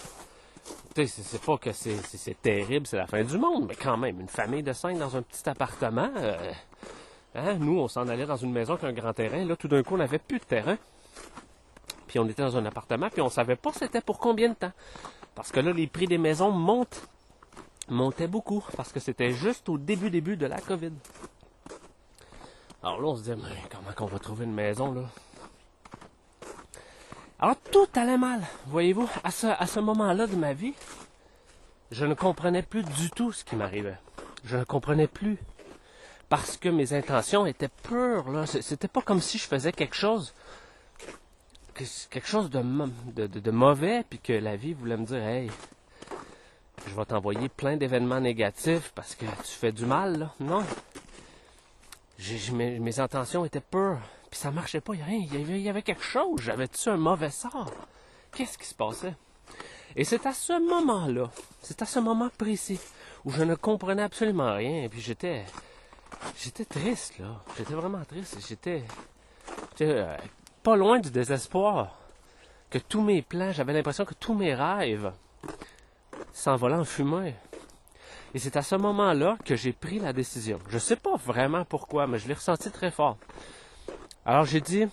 c'est 1.05 1.41
pas 1.41 1.57
que 1.57 1.71
c'est 1.71 2.41
terrible, 2.41 2.87
c'est 2.87 2.97
la 2.97 3.07
fin 3.07 3.23
du 3.23 3.37
monde, 3.37 3.65
mais 3.67 3.75
quand 3.75 3.97
même, 3.97 4.19
une 4.19 4.27
famille 4.27 4.63
de 4.63 4.73
cinq 4.73 4.97
dans 4.97 5.15
un 5.15 5.21
petit 5.21 5.47
appartement, 5.47 6.09
euh, 6.17 6.51
hein, 7.35 7.53
nous, 7.59 7.79
on 7.79 7.87
s'en 7.87 8.07
allait 8.07 8.25
dans 8.25 8.37
une 8.37 8.51
maison 8.51 8.73
avec 8.73 8.85
un 8.85 8.93
grand 8.93 9.13
terrain, 9.13 9.43
là, 9.45 9.55
tout 9.55 9.67
d'un 9.67 9.83
coup, 9.83 9.95
on 9.95 9.97
n'avait 9.97 10.19
plus 10.19 10.39
de 10.39 10.45
terrain, 10.45 10.77
puis 12.07 12.19
on 12.19 12.27
était 12.27 12.41
dans 12.41 12.57
un 12.57 12.65
appartement, 12.65 13.09
puis 13.09 13.21
on 13.21 13.29
savait 13.29 13.55
pas 13.55 13.71
c'était 13.73 14.01
pour 14.01 14.17
combien 14.17 14.49
de 14.49 14.55
temps. 14.55 14.73
Parce 15.35 15.51
que 15.51 15.59
là, 15.59 15.71
les 15.71 15.87
prix 15.87 16.07
des 16.07 16.17
maisons 16.17 16.51
montent 16.51 17.07
montait 17.89 18.27
beaucoup 18.27 18.63
parce 18.75 18.91
que 18.91 18.99
c'était 18.99 19.31
juste 19.31 19.69
au 19.69 19.77
début 19.77 20.09
début 20.09 20.35
de 20.35 20.45
la 20.45 20.59
COVID. 20.59 20.91
Alors 22.83 23.01
là, 23.01 23.07
on 23.07 23.15
se 23.15 23.21
disait, 23.21 23.35
mais 23.35 23.55
comment 23.71 23.93
qu'on 23.95 24.05
va 24.05 24.19
trouver 24.19 24.45
une 24.45 24.53
maison 24.53 24.93
là? 24.93 25.03
Alors 27.39 27.55
tout 27.71 27.87
allait 27.95 28.17
mal, 28.17 28.41
voyez-vous, 28.65 29.07
à 29.23 29.31
ce, 29.31 29.47
à 29.47 29.67
ce 29.67 29.79
moment-là 29.79 30.25
de 30.25 30.35
ma 30.35 30.53
vie, 30.53 30.73
je 31.91 32.05
ne 32.05 32.13
comprenais 32.13 32.63
plus 32.63 32.83
du 32.83 33.11
tout 33.11 33.31
ce 33.31 33.43
qui 33.43 33.55
m'arrivait. 33.55 33.97
Je 34.43 34.57
ne 34.57 34.63
comprenais 34.63 35.07
plus 35.07 35.37
parce 36.29 36.57
que 36.57 36.69
mes 36.69 36.93
intentions 36.93 37.45
étaient 37.45 37.69
pures 37.83 38.29
là. 38.31 38.45
C'était 38.45 38.87
pas 38.87 39.01
comme 39.01 39.21
si 39.21 39.37
je 39.37 39.43
faisais 39.43 39.71
quelque 39.71 39.95
chose 39.95 40.33
quelque 42.09 42.27
chose 42.27 42.49
de, 42.49 42.61
de, 43.15 43.27
de, 43.27 43.51
mauvais, 43.51 44.03
puis 44.09 44.19
que 44.19 44.33
la 44.33 44.55
vie 44.55 44.73
voulait 44.73 44.97
me 44.97 45.05
dire, 45.05 45.23
hey, 45.23 45.49
je 46.87 46.95
vais 46.95 47.05
t'envoyer 47.05 47.49
plein 47.49 47.77
d'événements 47.77 48.19
négatifs 48.19 48.91
parce 48.95 49.15
que 49.15 49.25
tu 49.25 49.51
fais 49.51 49.71
du 49.71 49.85
mal. 49.85 50.29
Non. 50.39 50.63
mes, 52.53 52.99
intentions 52.99 53.45
étaient 53.45 53.61
pures, 53.61 53.99
puis 54.29 54.39
ça 54.39 54.51
marchait 54.51 54.81
pas, 54.81 54.93
il 54.93 54.99
y, 54.99 55.03
rien, 55.03 55.17
il 55.17 55.33
y, 55.33 55.41
avait, 55.41 55.69
avait 55.69 55.81
quelque 55.81 56.03
chose, 56.03 56.41
j'avais-tu 56.41 56.89
un 56.89 56.97
mauvais 56.97 57.29
sort? 57.29 57.71
Qu'est-ce 58.33 58.57
qui 58.57 58.65
se 58.65 58.75
passait? 58.75 59.15
Et 59.95 60.03
c'est 60.03 60.25
à 60.25 60.33
ce 60.33 60.53
moment-là, 60.53 61.29
c'est 61.61 61.81
à 61.81 61.85
ce 61.85 61.99
moment 61.99 62.29
précis, 62.37 62.79
où 63.25 63.31
je 63.31 63.43
ne 63.43 63.55
comprenais 63.55 64.03
absolument 64.03 64.53
rien, 64.53 64.87
puis 64.89 65.01
j'étais, 65.01 65.45
j'étais 66.37 66.65
triste, 66.65 67.19
là. 67.19 67.41
J'étais 67.57 67.73
vraiment 67.73 68.03
triste, 68.05 68.37
j'étais, 68.47 68.83
euh, 69.81 70.17
pas 70.63 70.75
loin 70.75 70.99
du 70.99 71.09
désespoir. 71.09 71.93
Que 72.69 72.79
tous 72.79 73.01
mes 73.01 73.21
plans, 73.21 73.53
j'avais 73.53 73.71
l'impression 73.71 74.03
que 74.03 74.13
tous 74.13 74.33
mes 74.33 74.53
rêves 74.53 75.13
s'envolaient 76.33 76.75
en 76.75 76.83
fumée. 76.83 77.33
Et 78.33 78.39
c'est 78.39 78.57
à 78.57 78.61
ce 78.61 78.75
moment-là 78.75 79.37
que 79.45 79.55
j'ai 79.55 79.71
pris 79.71 79.99
la 79.99 80.11
décision. 80.11 80.59
Je 80.69 80.77
sais 80.77 80.97
pas 80.97 81.15
vraiment 81.15 81.63
pourquoi, 81.63 82.07
mais 82.07 82.19
je 82.19 82.27
l'ai 82.27 82.33
ressenti 82.33 82.69
très 82.69 82.91
fort. 82.91 83.17
Alors 84.27 84.43
j'ai 84.43 84.59
dit, 84.59 84.85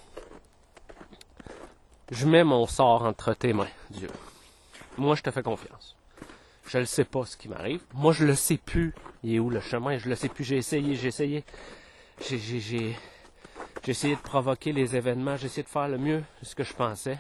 je 2.12 2.24
mets 2.24 2.44
mon 2.44 2.68
sort 2.68 3.02
entre 3.02 3.34
tes 3.34 3.52
mains, 3.52 3.66
Dieu. 3.90 4.06
Moi, 4.96 5.16
je 5.16 5.22
te 5.22 5.30
fais 5.32 5.42
confiance. 5.42 5.96
Je 6.68 6.78
ne 6.78 6.84
sais 6.84 7.04
pas 7.04 7.24
ce 7.26 7.36
qui 7.36 7.48
m'arrive. 7.48 7.82
Moi, 7.94 8.12
je 8.12 8.24
le 8.24 8.36
sais 8.36 8.58
plus. 8.58 8.94
Il 9.24 9.34
est 9.34 9.38
où 9.40 9.50
le 9.50 9.58
chemin? 9.58 9.98
Je 9.98 10.08
le 10.08 10.14
sais 10.14 10.28
plus. 10.28 10.44
J'ai 10.44 10.58
essayé, 10.58 10.94
j'ai 10.94 11.08
essayé. 11.08 11.44
J'ai, 12.20 12.96
essayé 13.88 14.14
de 14.14 14.20
provoquer 14.20 14.72
les 14.72 14.94
événements, 14.94 15.36
j'ai 15.36 15.46
essayé 15.46 15.64
de 15.64 15.68
faire 15.68 15.88
le 15.88 15.98
mieux 15.98 16.22
de 16.40 16.46
ce 16.46 16.54
que 16.54 16.62
je 16.62 16.72
pensais. 16.72 17.18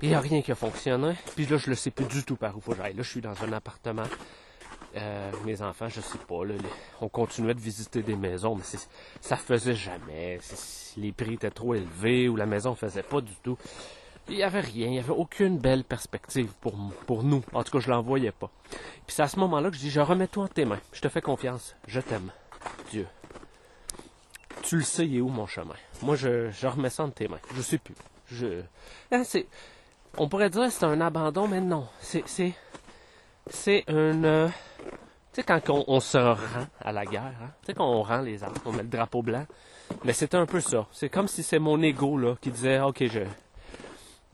Il 0.00 0.10
n'y 0.10 0.14
a 0.14 0.20
rien 0.20 0.42
qui 0.42 0.52
a 0.52 0.54
fonctionné. 0.54 1.14
Puis 1.34 1.46
là, 1.46 1.58
je 1.58 1.70
ne 1.70 1.74
sais 1.74 1.90
plus 1.90 2.06
du 2.06 2.22
tout 2.22 2.36
par 2.36 2.56
où 2.56 2.60
faut 2.60 2.70
que 2.70 2.76
j'aille. 2.76 2.94
Là, 2.94 3.02
je 3.02 3.10
suis 3.10 3.20
dans 3.20 3.42
un 3.42 3.52
appartement. 3.52 4.06
Euh, 4.98 5.30
mes 5.44 5.62
enfants, 5.62 5.88
je 5.88 6.00
sais 6.00 6.18
pas. 6.18 6.36
On 7.00 7.08
continuait 7.08 7.54
de 7.54 7.60
visiter 7.60 8.02
des 8.02 8.16
maisons, 8.16 8.54
mais 8.54 8.64
ça 9.20 9.36
faisait 9.36 9.74
jamais. 9.74 10.38
Les 10.96 11.12
prix 11.12 11.34
étaient 11.34 11.50
trop 11.50 11.74
élevés 11.74 12.28
ou 12.28 12.36
la 12.36 12.46
maison 12.46 12.74
faisait 12.74 13.02
pas 13.02 13.20
du 13.20 13.34
tout. 13.42 13.56
Il 14.28 14.36
n'y 14.36 14.42
avait 14.42 14.60
rien, 14.60 14.88
il 14.88 14.92
n'y 14.92 14.98
avait 14.98 15.10
aucune 15.10 15.58
belle 15.58 15.84
perspective 15.84 16.52
pour, 16.60 17.22
nous. 17.22 17.42
En 17.54 17.62
tout 17.64 17.72
cas, 17.72 17.80
je 17.80 17.88
l'en 17.88 18.02
voyais 18.02 18.32
pas. 18.32 18.50
Puis 18.70 19.14
c'est 19.14 19.22
à 19.22 19.28
ce 19.28 19.38
moment-là 19.38 19.70
que 19.70 19.76
je 19.76 19.80
dis, 19.80 19.90
je 19.90 20.00
remets 20.00 20.26
toi 20.26 20.44
en 20.44 20.48
tes 20.48 20.66
mains. 20.66 20.80
Je 20.92 21.00
te 21.00 21.08
fais 21.08 21.22
confiance. 21.22 21.76
Je 21.86 22.00
t'aime. 22.00 22.30
Dieu 22.90 23.06
tu 24.68 24.76
le 24.76 24.82
sais, 24.82 25.06
il 25.06 25.16
est 25.16 25.20
où 25.20 25.28
mon 25.28 25.46
chemin? 25.46 25.74
Moi, 26.02 26.14
je, 26.16 26.66
remets 26.66 26.90
ça 26.90 27.04
entre 27.04 27.14
tes 27.14 27.28
mains. 27.28 27.40
Je 27.54 27.62
sais 27.62 27.78
plus. 27.78 27.94
Hein, 29.10 29.22
on 30.18 30.28
pourrait 30.28 30.50
dire 30.50 30.66
que 30.66 30.70
c'est 30.70 30.84
un 30.84 31.00
abandon, 31.00 31.48
mais 31.48 31.60
non. 31.60 31.86
C'est, 32.00 32.52
c'est, 33.50 33.84
une, 33.88 34.24
euh, 34.24 34.48
tu 35.32 35.40
sais, 35.40 35.42
quand 35.42 35.60
on, 35.68 36.00
se 36.00 36.18
rend 36.18 36.66
à 36.80 36.92
la 36.92 37.04
guerre, 37.04 37.34
hein? 37.42 37.50
tu 37.62 37.66
sais, 37.66 37.74
quand 37.74 37.88
on 37.88 38.02
rend 38.02 38.20
les 38.20 38.42
armes, 38.42 38.54
on 38.64 38.72
met 38.72 38.82
le 38.82 38.88
drapeau 38.88 39.22
blanc. 39.22 39.46
Mais 40.04 40.12
c'est 40.12 40.34
un 40.34 40.46
peu 40.46 40.60
ça. 40.60 40.86
C'est 40.92 41.08
comme 41.08 41.28
si 41.28 41.42
c'est 41.42 41.58
mon 41.58 41.80
ego, 41.82 42.18
là, 42.18 42.36
qui 42.40 42.50
disait, 42.50 42.80
OK, 42.80 43.04
je, 43.06 43.20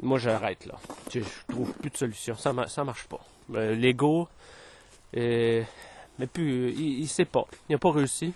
moi, 0.02 0.18
j'arrête, 0.18 0.66
là. 0.66 0.74
Je, 1.12 1.20
trouve 1.48 1.72
plus 1.74 1.90
de 1.90 1.96
solution. 1.96 2.34
Ça, 2.36 2.52
ça 2.68 2.84
marche 2.84 3.06
pas. 3.06 3.20
Euh, 3.54 3.74
l'ego, 3.74 4.28
euh, 5.16 5.62
mais 6.18 6.26
plus, 6.26 6.70
il, 6.72 7.00
il 7.00 7.08
sait 7.08 7.24
pas. 7.24 7.46
Il 7.68 7.72
n'a 7.72 7.78
pas 7.78 7.92
réussi. 7.92 8.34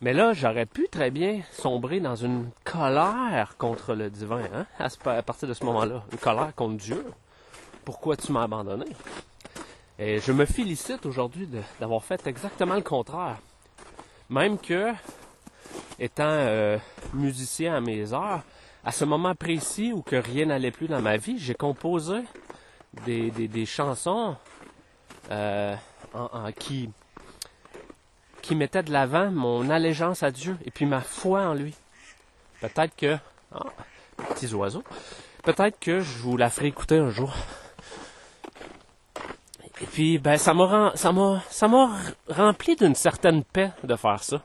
Mais 0.00 0.14
là, 0.14 0.32
j'aurais 0.32 0.66
pu 0.66 0.88
très 0.88 1.10
bien 1.10 1.42
sombrer 1.52 2.00
dans 2.00 2.16
une 2.16 2.50
colère 2.64 3.56
contre 3.58 3.94
le 3.94 4.08
divin, 4.08 4.42
hein, 4.54 4.66
à, 4.78 5.22
partir 5.22 5.48
de 5.48 5.54
ce 5.54 5.64
moment-là. 5.64 6.04
Une 6.12 6.18
colère 6.18 6.54
contre 6.54 6.76
Dieu. 6.76 7.04
Pourquoi 7.84 8.16
tu 8.16 8.32
m'as 8.32 8.42
abandonné? 8.42 8.86
Et 9.98 10.18
je 10.18 10.32
me 10.32 10.46
félicite 10.46 11.04
aujourd'hui 11.06 11.48
d'avoir 11.78 12.02
fait 12.02 12.26
exactement 12.26 12.74
le 12.74 12.82
contraire. 12.82 13.36
Même 14.30 14.58
que, 14.58 14.92
étant 15.98 16.24
euh, 16.24 16.78
musicien 17.12 17.74
à 17.74 17.80
mes 17.80 18.12
heures, 18.12 18.42
à 18.84 18.92
ce 18.92 19.04
moment 19.04 19.34
précis 19.34 19.92
où 19.92 20.02
que 20.02 20.16
rien 20.16 20.46
n'allait 20.46 20.70
plus 20.70 20.88
dans 20.88 21.02
ma 21.02 21.16
vie, 21.16 21.38
j'ai 21.38 21.54
composé 21.54 22.22
des, 23.04 23.66
chansons 23.66 24.36
euh, 25.30 25.76
qui, 26.58 26.90
mettait 28.52 28.82
de 28.82 28.92
l'avant 28.92 29.30
mon 29.30 29.68
allégeance 29.70 30.22
à 30.22 30.30
Dieu 30.30 30.56
et 30.64 30.70
puis 30.70 30.86
ma 30.86 31.00
foi 31.00 31.42
en 31.42 31.54
lui. 31.54 31.74
Peut-être 32.60 32.96
que... 32.96 33.16
Ah, 33.52 33.66
petits 34.28 34.52
oiseaux. 34.54 34.84
Peut-être 35.42 35.78
que 35.78 36.00
je 36.00 36.18
vous 36.18 36.36
la 36.36 36.50
ferai 36.50 36.68
écouter 36.68 36.98
un 36.98 37.10
jour. 37.10 37.34
Et 39.82 39.86
puis, 39.86 40.18
ben, 40.18 40.36
ça 40.36 40.52
m'a, 40.52 40.92
rempli 42.28 42.76
d'une 42.76 42.94
certaine 42.94 43.44
paix 43.44 43.72
de 43.82 43.96
faire 43.96 44.22
ça. 44.22 44.42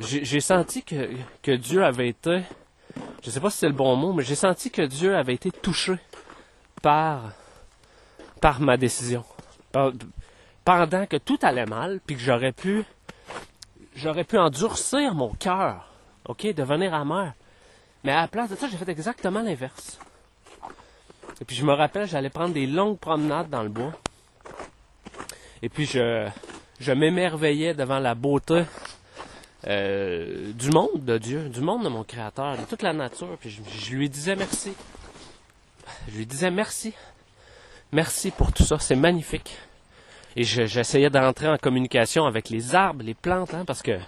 J'ai, 0.00 0.40
senti 0.40 0.82
que, 0.82 1.56
Dieu 1.56 1.84
avait 1.84 2.08
été, 2.08 2.42
je 3.22 3.30
sais 3.30 3.40
pas 3.40 3.50
si 3.50 3.58
c'est 3.58 3.68
le 3.68 3.74
bon 3.74 3.94
mot, 3.96 4.12
mais 4.12 4.22
j'ai 4.22 4.34
senti 4.34 4.70
que 4.70 4.82
Dieu 4.82 5.14
avait 5.14 5.34
été 5.34 5.50
touché 5.50 5.96
par, 6.80 7.32
par 8.40 8.60
ma 8.60 8.76
décision. 8.76 9.24
Pendant 10.64 11.06
que 11.06 11.18
tout 11.18 11.38
allait 11.42 11.66
mal, 11.66 12.00
puis 12.04 12.16
que 12.16 12.22
j'aurais 12.22 12.52
pu 12.52 12.84
j'aurais 13.94 14.24
pu 14.24 14.38
endurcir 14.38 15.14
mon 15.14 15.30
cœur, 15.34 15.88
ok, 16.26 16.54
devenir 16.54 16.94
amer. 16.94 17.34
Mais 18.04 18.12
à 18.12 18.22
la 18.22 18.28
place 18.28 18.50
de 18.50 18.56
ça, 18.56 18.68
j'ai 18.68 18.76
fait 18.76 18.88
exactement 18.88 19.42
l'inverse. 19.42 19.98
Et 21.40 21.44
puis 21.44 21.56
je 21.56 21.64
me 21.64 21.72
rappelle, 21.72 22.08
j'allais 22.08 22.30
prendre 22.30 22.54
des 22.54 22.66
longues 22.66 22.98
promenades 22.98 23.50
dans 23.50 23.62
le 23.62 23.68
bois. 23.68 23.92
Et 25.62 25.68
puis 25.68 25.86
je, 25.86 26.28
je 26.80 26.92
m'émerveillais 26.92 27.74
devant 27.74 28.00
la 28.00 28.14
beauté 28.14 28.64
euh, 29.68 30.52
du 30.54 30.70
monde 30.70 31.04
de 31.04 31.18
Dieu, 31.18 31.48
du 31.48 31.60
monde 31.60 31.84
de 31.84 31.88
mon 31.88 32.02
Créateur, 32.02 32.56
de 32.58 32.64
toute 32.64 32.82
la 32.82 32.92
nature. 32.92 33.36
Puis 33.40 33.50
je, 33.50 33.94
lui 33.94 34.10
disais 34.10 34.34
merci. 34.34 34.72
Je 36.08 36.16
lui 36.16 36.26
disais 36.26 36.50
merci. 36.50 36.92
Merci 37.92 38.32
pour 38.32 38.52
tout 38.52 38.64
ça, 38.64 38.78
c'est 38.80 38.96
magnifique. 38.96 39.56
Et 40.34 40.44
j'essayais 40.44 41.10
d'entrer 41.10 41.46
en 41.46 41.58
communication 41.58 42.24
avec 42.24 42.48
les 42.48 42.74
arbres, 42.74 43.04
les 43.04 43.14
plantes, 43.14 43.52
hein, 43.54 43.64
parce 43.66 43.82
que 43.82 43.98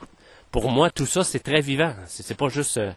pour 0.50 0.70
moi, 0.70 0.90
tout 0.90 1.06
ça, 1.06 1.22
c'est 1.22 1.40
très 1.40 1.60
vivant. 1.60 1.92
C'est 2.06 2.36
pas 2.36 2.48
juste 2.48 2.78
euh, 2.78 2.90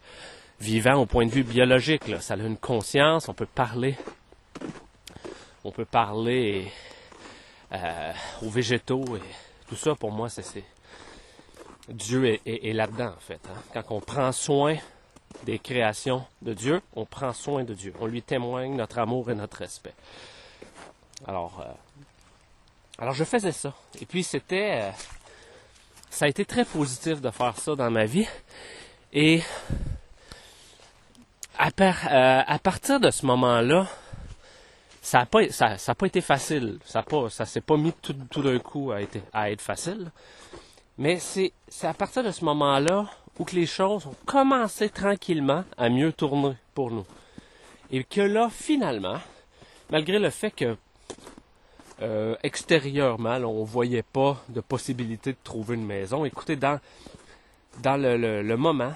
vivant 0.61 0.95
au 0.95 1.05
point 1.05 1.25
de 1.25 1.31
vue 1.31 1.43
biologique. 1.43 2.07
Là. 2.07 2.21
Ça 2.21 2.35
a 2.35 2.37
une 2.37 2.57
conscience, 2.57 3.27
on 3.27 3.33
peut 3.33 3.47
parler. 3.53 3.95
On 5.63 5.71
peut 5.71 5.85
parler 5.85 6.71
euh, 7.73 8.13
aux 8.41 8.49
végétaux 8.49 9.17
et 9.17 9.21
tout 9.67 9.75
ça, 9.75 9.95
pour 9.95 10.11
moi, 10.11 10.29
c'est 10.29 10.63
Dieu 11.89 12.39
est, 12.45 12.73
là-dedans, 12.73 13.13
en 13.15 13.19
fait. 13.19 13.39
Hein. 13.49 13.61
Quand 13.73 13.95
on 13.95 14.01
prend 14.01 14.31
soin 14.31 14.75
des 15.43 15.59
créations 15.59 16.25
de 16.41 16.53
Dieu, 16.53 16.81
on 16.95 17.05
prend 17.05 17.33
soin 17.33 17.63
de 17.63 17.73
Dieu. 17.73 17.93
On 17.99 18.05
lui 18.05 18.21
témoigne 18.21 18.75
notre 18.75 18.99
amour 18.99 19.31
et 19.31 19.35
notre 19.35 19.57
respect. 19.57 19.93
Alors, 21.25 21.61
euh, 21.61 21.71
alors 22.99 23.13
je 23.13 23.23
faisais 23.23 23.51
ça. 23.51 23.73
Et 24.01 24.05
puis 24.05 24.23
c'était... 24.23 24.81
Euh, 24.81 24.91
ça 26.09 26.25
a 26.25 26.27
été 26.29 26.45
très 26.45 26.65
positif 26.65 27.21
de 27.21 27.29
faire 27.29 27.57
ça 27.57 27.75
dans 27.75 27.91
ma 27.91 28.05
vie. 28.05 28.27
Et 29.13 29.41
à, 31.57 31.69
à 31.69 32.59
partir 32.59 32.99
de 32.99 33.11
ce 33.11 33.25
moment-là, 33.25 33.87
ça 35.07 35.19
n'a 35.19 35.25
pas, 35.25 35.49
ça, 35.49 35.95
pas 35.95 36.05
été 36.05 36.19
facile. 36.19 36.79
Ça 36.83 37.05
ça 37.29 37.45
s'est 37.45 37.61
pas 37.61 37.77
mis 37.77 37.93
tout, 37.93 38.43
d'un 38.43 38.59
coup 38.59 38.91
à, 38.91 39.01
être, 39.49 39.61
facile. 39.61 40.11
Mais 40.97 41.17
c'est, 41.17 41.53
à 41.83 41.93
partir 41.93 42.25
de 42.25 42.31
ce 42.31 42.43
moment-là 42.43 43.09
où 43.39 43.45
que 43.45 43.55
les 43.55 43.67
choses 43.67 44.05
ont 44.05 44.15
commencé 44.25 44.89
tranquillement 44.89 45.63
à 45.77 45.87
mieux 45.87 46.11
tourner 46.11 46.55
pour 46.73 46.91
nous. 46.91 47.05
Et 47.89 48.03
que 48.03 48.19
là, 48.19 48.49
finalement, 48.51 49.15
malgré 49.89 50.19
le 50.19 50.29
fait 50.29 50.51
que 50.51 50.75
euh, 52.01 52.35
extérieurement, 52.43 53.37
on 53.37 53.63
voyait 53.63 54.03
pas 54.03 54.43
de 54.49 54.59
possibilité 54.59 55.31
de 55.31 55.37
trouver 55.41 55.75
une 55.75 55.85
maison. 55.85 56.25
Écoutez, 56.25 56.57
dans, 56.57 56.81
dans 57.81 57.95
le, 57.95 58.57
moment 58.57 58.91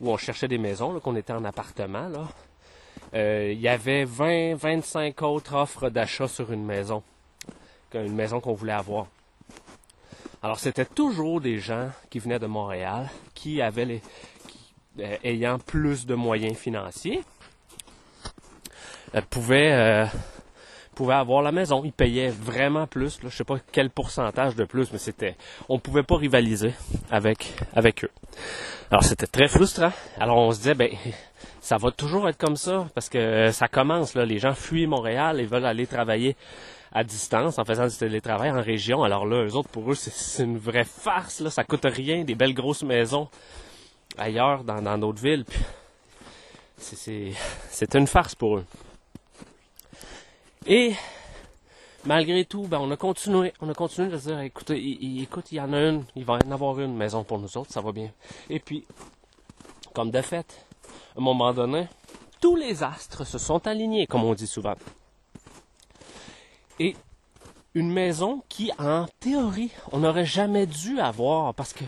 où 0.00 0.10
on 0.10 0.16
cherchait 0.16 0.48
des 0.48 0.56
maisons, 0.56 0.98
qu'on 1.00 1.16
était 1.16 1.34
en 1.34 1.44
appartement, 1.44 2.08
là, 2.08 2.28
euh, 3.14 3.52
il 3.52 3.60
y 3.60 3.68
avait 3.68 4.04
20, 4.04 4.54
25 4.54 5.22
autres 5.22 5.54
offres 5.54 5.88
d'achat 5.88 6.28
sur 6.28 6.52
une 6.52 6.64
maison. 6.64 7.02
une 7.94 8.14
maison 8.14 8.40
qu'on 8.40 8.54
voulait 8.54 8.72
avoir. 8.72 9.06
Alors 10.42 10.58
c'était 10.58 10.84
toujours 10.84 11.40
des 11.40 11.58
gens 11.58 11.90
qui 12.10 12.18
venaient 12.18 12.38
de 12.38 12.46
Montréal, 12.46 13.10
qui 13.34 13.60
avaient 13.60 13.84
les, 13.84 14.02
euh, 15.00 15.16
ayant 15.24 15.58
plus 15.58 16.06
de 16.06 16.14
moyens 16.14 16.56
financiers, 16.56 17.24
euh, 19.14 19.20
pouvaient, 19.30 20.06
euh, 20.98 21.04
pouvaient 21.04 21.14
avoir 21.14 21.42
la 21.42 21.52
maison. 21.52 21.82
Ils 21.84 21.92
payaient 21.92 22.30
vraiment 22.30 22.86
plus. 22.86 23.22
Là, 23.22 23.28
je 23.30 23.36
sais 23.36 23.44
pas 23.44 23.58
quel 23.72 23.90
pourcentage 23.90 24.56
de 24.56 24.64
plus, 24.64 24.92
mais 24.92 24.98
c'était, 24.98 25.36
on 25.68 25.78
pouvait 25.78 26.02
pas 26.02 26.16
rivaliser 26.16 26.72
avec 27.10 27.54
avec 27.74 28.04
eux. 28.04 28.10
Alors 28.90 29.04
c'était 29.04 29.26
très 29.26 29.48
frustrant. 29.48 29.92
Alors 30.18 30.38
on 30.38 30.52
se 30.52 30.58
disait, 30.58 30.74
ben 30.74 30.90
ça 31.60 31.76
va 31.76 31.90
toujours 31.90 32.28
être 32.28 32.38
comme 32.38 32.56
ça 32.56 32.86
parce 32.94 33.08
que 33.08 33.50
ça 33.52 33.68
commence 33.68 34.14
là. 34.14 34.24
Les 34.24 34.38
gens 34.38 34.54
fuient 34.54 34.86
Montréal 34.86 35.40
et 35.40 35.46
veulent 35.46 35.66
aller 35.66 35.86
travailler 35.86 36.36
à 36.92 37.04
distance 37.04 37.58
en 37.58 37.64
faisant 37.64 37.86
du 37.86 37.96
télétravail 37.96 38.50
en 38.50 38.62
région. 38.62 39.02
Alors 39.02 39.26
là, 39.26 39.44
eux 39.44 39.54
autres, 39.54 39.68
pour 39.68 39.90
eux, 39.90 39.94
c'est 39.94 40.42
une 40.42 40.58
vraie 40.58 40.86
farce. 40.86 41.40
Là. 41.40 41.50
Ça 41.50 41.64
coûte 41.64 41.84
rien, 41.84 42.24
des 42.24 42.34
belles 42.34 42.54
grosses 42.54 42.82
maisons 42.82 43.28
ailleurs, 44.16 44.64
dans 44.64 44.98
d'autres 44.98 45.22
villes. 45.22 45.44
C'est 46.78 47.94
une 47.94 48.06
farce 48.06 48.34
pour 48.34 48.58
eux. 48.58 48.64
Et 50.70 50.94
malgré 52.04 52.44
tout, 52.44 52.68
ben, 52.68 52.78
on 52.78 52.90
a 52.90 52.96
continué. 52.98 53.54
On 53.62 53.70
a 53.70 53.74
continué 53.74 54.08
de 54.08 54.18
dire, 54.18 54.38
écoutez, 54.40 55.22
écoute, 55.22 55.50
il 55.50 55.56
y 55.56 55.60
en 55.60 55.72
a 55.72 55.80
une, 55.80 56.04
il 56.14 56.26
va 56.26 56.38
y 56.44 56.46
en 56.46 56.52
avoir 56.52 56.78
une 56.78 56.94
maison 56.94 57.24
pour 57.24 57.38
nous 57.38 57.56
autres, 57.56 57.72
ça 57.72 57.80
va 57.80 57.90
bien. 57.90 58.10
Et 58.50 58.60
puis, 58.60 58.84
comme 59.94 60.10
de 60.10 60.20
fait, 60.20 60.66
à 61.16 61.20
un 61.20 61.22
moment 61.22 61.54
donné, 61.54 61.88
tous 62.42 62.54
les 62.54 62.82
astres 62.82 63.24
se 63.26 63.38
sont 63.38 63.66
alignés, 63.66 64.06
comme 64.06 64.24
on 64.24 64.34
dit 64.34 64.46
souvent. 64.46 64.74
Et 66.78 66.94
une 67.74 67.90
maison 67.90 68.42
qui, 68.50 68.70
en 68.78 69.06
théorie, 69.20 69.70
on 69.92 70.00
n'aurait 70.00 70.26
jamais 70.26 70.66
dû 70.66 71.00
avoir 71.00 71.54
parce 71.54 71.72
que 71.72 71.84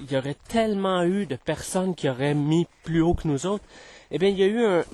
il 0.00 0.10
y 0.10 0.16
aurait 0.16 0.36
tellement 0.48 1.02
eu 1.02 1.26
de 1.26 1.36
personnes 1.36 1.94
qui 1.94 2.08
auraient 2.08 2.34
mis 2.34 2.66
plus 2.82 3.00
haut 3.00 3.14
que 3.14 3.28
nous 3.28 3.46
autres. 3.46 3.64
Eh 4.10 4.18
bien, 4.18 4.28
il 4.28 4.38
y 4.38 4.42
a 4.42 4.46
eu 4.46 4.84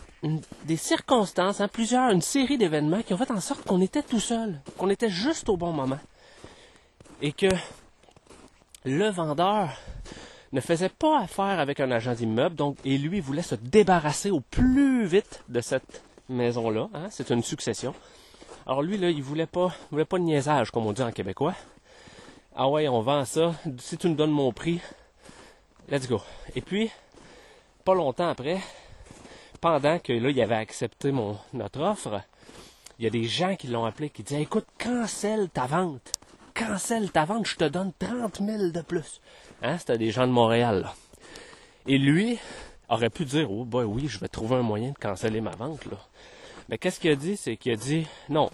des 0.65 0.77
circonstances, 0.77 1.61
hein, 1.61 1.69
plusieurs, 1.69 2.11
une 2.11 2.23
série 2.23 2.59
d'événements 2.59 3.03
qui 3.03 3.15
ont 3.15 3.17
fait 3.17 3.31
en 3.31 3.41
sorte 3.41 3.65
qu'on 3.67 3.81
était 3.81 4.03
tout 4.03 4.21
seul, 4.21 4.61
qu'on 4.79 4.91
était 4.91 5.11
juste 5.11 5.49
au 5.49 5.57
bon 5.57 5.73
moment. 5.73 5.99
Et 7.23 7.33
que 7.33 7.49
le 8.85 9.09
vendeur 9.11 9.71
ne 10.53 10.61
faisait 10.61 10.89
pas 10.89 11.21
affaire 11.21 11.61
avec 11.61 11.81
un 11.81 11.91
agent 11.91 12.15
d'immeuble, 12.15 12.57
et 12.85 12.99
lui 12.99 13.21
voulait 13.21 13.43
se 13.43 13.55
débarrasser 13.55 14.31
au 14.31 14.41
plus 14.41 15.07
vite 15.07 15.45
de 15.49 15.61
cette 15.61 16.03
maison-là. 16.29 16.89
Hein, 16.95 17.07
c'est 17.11 17.31
une 17.31 17.43
succession. 17.43 17.95
Alors 18.67 18.83
lui, 18.83 18.99
là, 18.99 19.11
il 19.11 19.23
voulait 19.23 19.47
pas, 19.47 19.75
voulait 19.91 20.05
pas 20.05 20.19
de 20.19 20.25
niaisage, 20.25 20.71
comme 20.71 20.87
on 20.87 20.93
dit 20.93 21.03
en 21.03 21.13
québécois. 21.13 21.55
Ah 22.55 22.69
ouais, 22.69 22.89
on 22.89 23.01
vend 23.01 23.25
ça. 23.25 23.55
Si 23.79 23.97
tu 23.97 24.09
me 24.09 24.15
donnes 24.15 24.31
mon 24.31 24.53
prix, 24.53 24.81
let's 25.89 26.09
go. 26.09 26.21
Et 26.55 26.61
puis, 26.61 26.91
pas 27.85 27.95
longtemps 27.95 28.29
après, 28.29 28.61
pendant 29.61 29.99
que 29.99 30.13
là, 30.13 30.31
il 30.31 30.41
avait 30.41 30.55
accepté 30.55 31.13
notre 31.53 31.81
offre, 31.81 32.21
il 32.99 33.05
y 33.05 33.07
a 33.07 33.11
des 33.11 33.25
gens 33.25 33.57
qui 33.57 33.67
l'ont 33.69 33.85
appelé, 33.85 34.11
qui 34.11 34.23
disaient, 34.23 34.43
écoute, 34.43 34.67
cancelle 34.79 35.49
ta 35.49 35.67
vente. 35.67 36.13
Cancelle 36.55 37.11
ta 37.11 37.25
vente, 37.25 37.47
je 37.47 37.57
te 37.57 37.65
donne 37.65 37.93
30 37.99 38.41
000 38.45 38.71
de 38.71 38.83
plus. 38.83 39.21
Hein, 39.63 39.79
c'était 39.79 39.99
des 39.99 40.11
gens 40.11 40.27
de 40.27 40.33
Montréal, 40.33 40.83
là. 40.83 40.95
Et 41.87 41.97
lui 41.97 42.39
aurait 42.89 43.11
pu 43.11 43.25
dire, 43.25 43.51
oh, 43.51 43.65
bah 43.65 43.85
oui, 43.85 44.07
je 44.09 44.19
vais 44.19 44.29
trouver 44.29 44.57
un 44.57 44.63
moyen 44.63 44.91
de 44.91 44.99
canceller 44.99 45.41
ma 45.41 45.53
vente, 45.53 45.87
là. 45.87 45.97
Mais 46.69 46.79
qu'est-ce 46.79 47.01
qu'il 47.01 47.11
a 47.11 47.17
dit? 47.17 47.37
C'est 47.37 47.57
qu'il 47.57 47.73
a 47.73 47.77
dit, 47.77 48.07
non, 48.29 48.51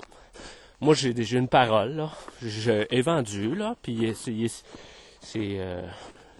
moi 0.81 0.95
j'ai 0.95 1.12
déjà 1.12 1.38
une 1.38 1.49
parole, 1.49 1.97
là. 1.97 2.12
J'ai 2.42 3.03
vendu, 3.03 3.55
là, 3.55 3.75
puis 3.83 4.14
c'est... 4.14 4.53
Euh, 5.35 5.83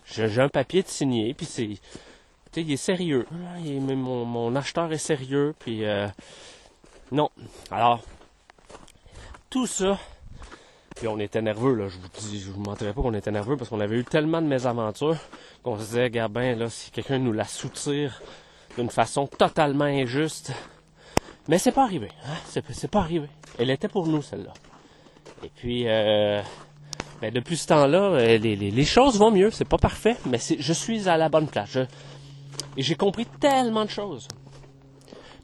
j'ai 0.05 0.41
un 0.41 0.49
papier 0.49 0.83
de 0.83 0.89
signé, 0.89 1.35
puis 1.35 1.47
c'est... 1.47 1.71
Il 2.63 2.73
est 2.73 2.77
sérieux. 2.77 3.27
mon, 3.31 4.57
acheteur 4.57 4.93
est 4.93 4.99
sérieux, 4.99 5.55
puis... 5.59 5.85
Euh, 5.85 6.09
non. 7.13 7.31
Alors, 7.71 8.03
tout 9.51 9.67
ça... 9.67 9.99
Puis 10.97 11.09
on 11.09 11.19
était 11.19 11.43
nerveux, 11.43 11.75
là. 11.75 11.89
Je 11.89 11.99
vous 11.99 12.09
dis, 12.31 12.41
je 12.41 12.51
vous 12.51 12.61
mentirais 12.61 12.95
pas 12.95 13.03
qu'on 13.03 13.13
était 13.13 13.31
nerveux 13.31 13.59
parce 13.59 13.69
qu'on 13.69 13.81
avait 13.81 13.99
eu 13.99 14.05
tellement 14.05 14.41
de 14.41 14.47
mésaventures 14.47 15.19
qu'on 15.63 15.77
se 15.79 15.85
disait, 15.85 16.05
regarde 16.05 16.35
là, 16.35 16.71
si 16.71 16.91
quelqu'un 16.91 17.19
nous 17.19 17.33
la 17.33 17.45
soutire 17.45 18.23
d'une 18.79 18.89
façon 18.89 19.27
totalement 19.27 19.85
injuste, 19.85 20.53
mais 21.49 21.59
c'est 21.59 21.73
pas 21.73 21.85
arrivé. 21.85 22.09
Hein? 22.27 22.35
C'est, 22.47 22.91
pas 22.91 23.01
arrivé. 23.01 23.29
Elle 23.59 23.71
était 23.71 23.89
pour 23.89 24.07
nous, 24.07 24.23
celle-là. 24.23 24.55
Et 25.45 25.51
puis, 25.55 25.85
euh, 25.87 26.41
ben, 27.21 27.33
depuis 27.33 27.57
ce 27.57 27.69
temps-là, 27.69 27.99
euh, 27.99 28.39
les, 28.39 28.57
les, 28.57 28.85
choses 28.85 29.19
vont 29.19 29.31
mieux. 29.31 29.51
C'est 29.51 29.69
pas 29.69 29.79
parfait, 29.79 30.17
mais 30.27 30.39
je 30.39 30.73
suis 30.73 31.09
à 31.09 31.17
la 31.17 31.29
bonne 31.29 31.47
place. 31.47 31.79
Et 32.77 32.83
j'ai 32.83 32.95
compris 32.95 33.27
tellement 33.41 33.85
de 33.85 33.91
choses. 33.91 34.29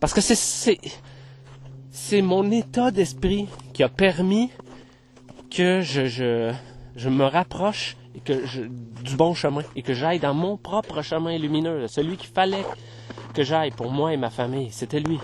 Parce 0.01 0.13
que 0.13 0.21
c'est, 0.21 0.79
c'est, 1.91 2.23
mon 2.23 2.51
état 2.51 2.91
d'esprit 2.91 3.47
qui 3.73 3.83
a 3.83 3.89
permis 3.89 4.51
que 5.51 5.81
je, 5.81 6.07
je, 6.07 6.53
je 6.97 7.09
me 7.09 7.25
rapproche 7.25 7.97
et 8.15 8.21
que 8.21 8.47
je, 8.47 8.63
du 8.63 9.17
bon 9.17 9.35
chemin 9.35 9.63
et 9.77 9.83
que 9.83 9.95
j'aille 9.95 10.19
dans 10.19 10.35
mon 10.35 10.57
propre 10.57 11.03
chemin 11.03 11.39
lumineux, 11.39 11.87
celui 11.89 12.17
qu'il 12.17 12.31
fallait 12.31 12.65
que 13.33 13.43
j'aille 13.43 13.71
pour 13.71 13.91
moi 13.91 14.13
et 14.13 14.17
ma 14.17 14.31
famille. 14.31 14.71
C'était 14.71 15.01
lui. 15.01 15.19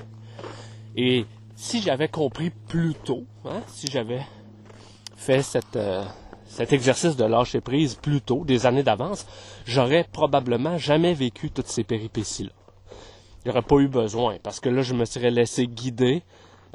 Et 0.97 1.27
si 1.57 1.83
j'avais 1.83 2.09
compris 2.09 2.51
plus 2.51 2.95
tôt, 2.95 3.25
hein, 3.45 3.61
si 3.67 3.89
j'avais 3.89 4.23
fait 5.17 5.43
cette, 5.43 5.77
euh, 5.77 6.05
cet 6.49 6.73
exercice 6.73 7.17
de 7.17 7.25
lâcher 7.25 7.61
prise 7.61 7.95
plus 7.95 8.21
tôt, 8.21 8.45
des 8.45 8.67
années 8.67 8.83
d'avance, 8.83 9.27
j'aurais 9.67 10.05
probablement 10.13 10.79
jamais 10.79 11.15
vécu 11.15 11.51
toutes 11.51 11.69
ces 11.69 11.85
péripéties-là. 11.85 12.51
Il 13.45 13.49
n'y 13.49 13.51
aurait 13.53 13.63
pas 13.63 13.77
eu 13.77 13.89
besoin, 13.89 14.39
parce 14.43 14.59
que 14.61 14.69
là, 14.69 14.83
je 14.83 14.95
me 14.95 15.05
serais 15.05 15.31
laissé 15.31 15.67
guider 15.67 16.23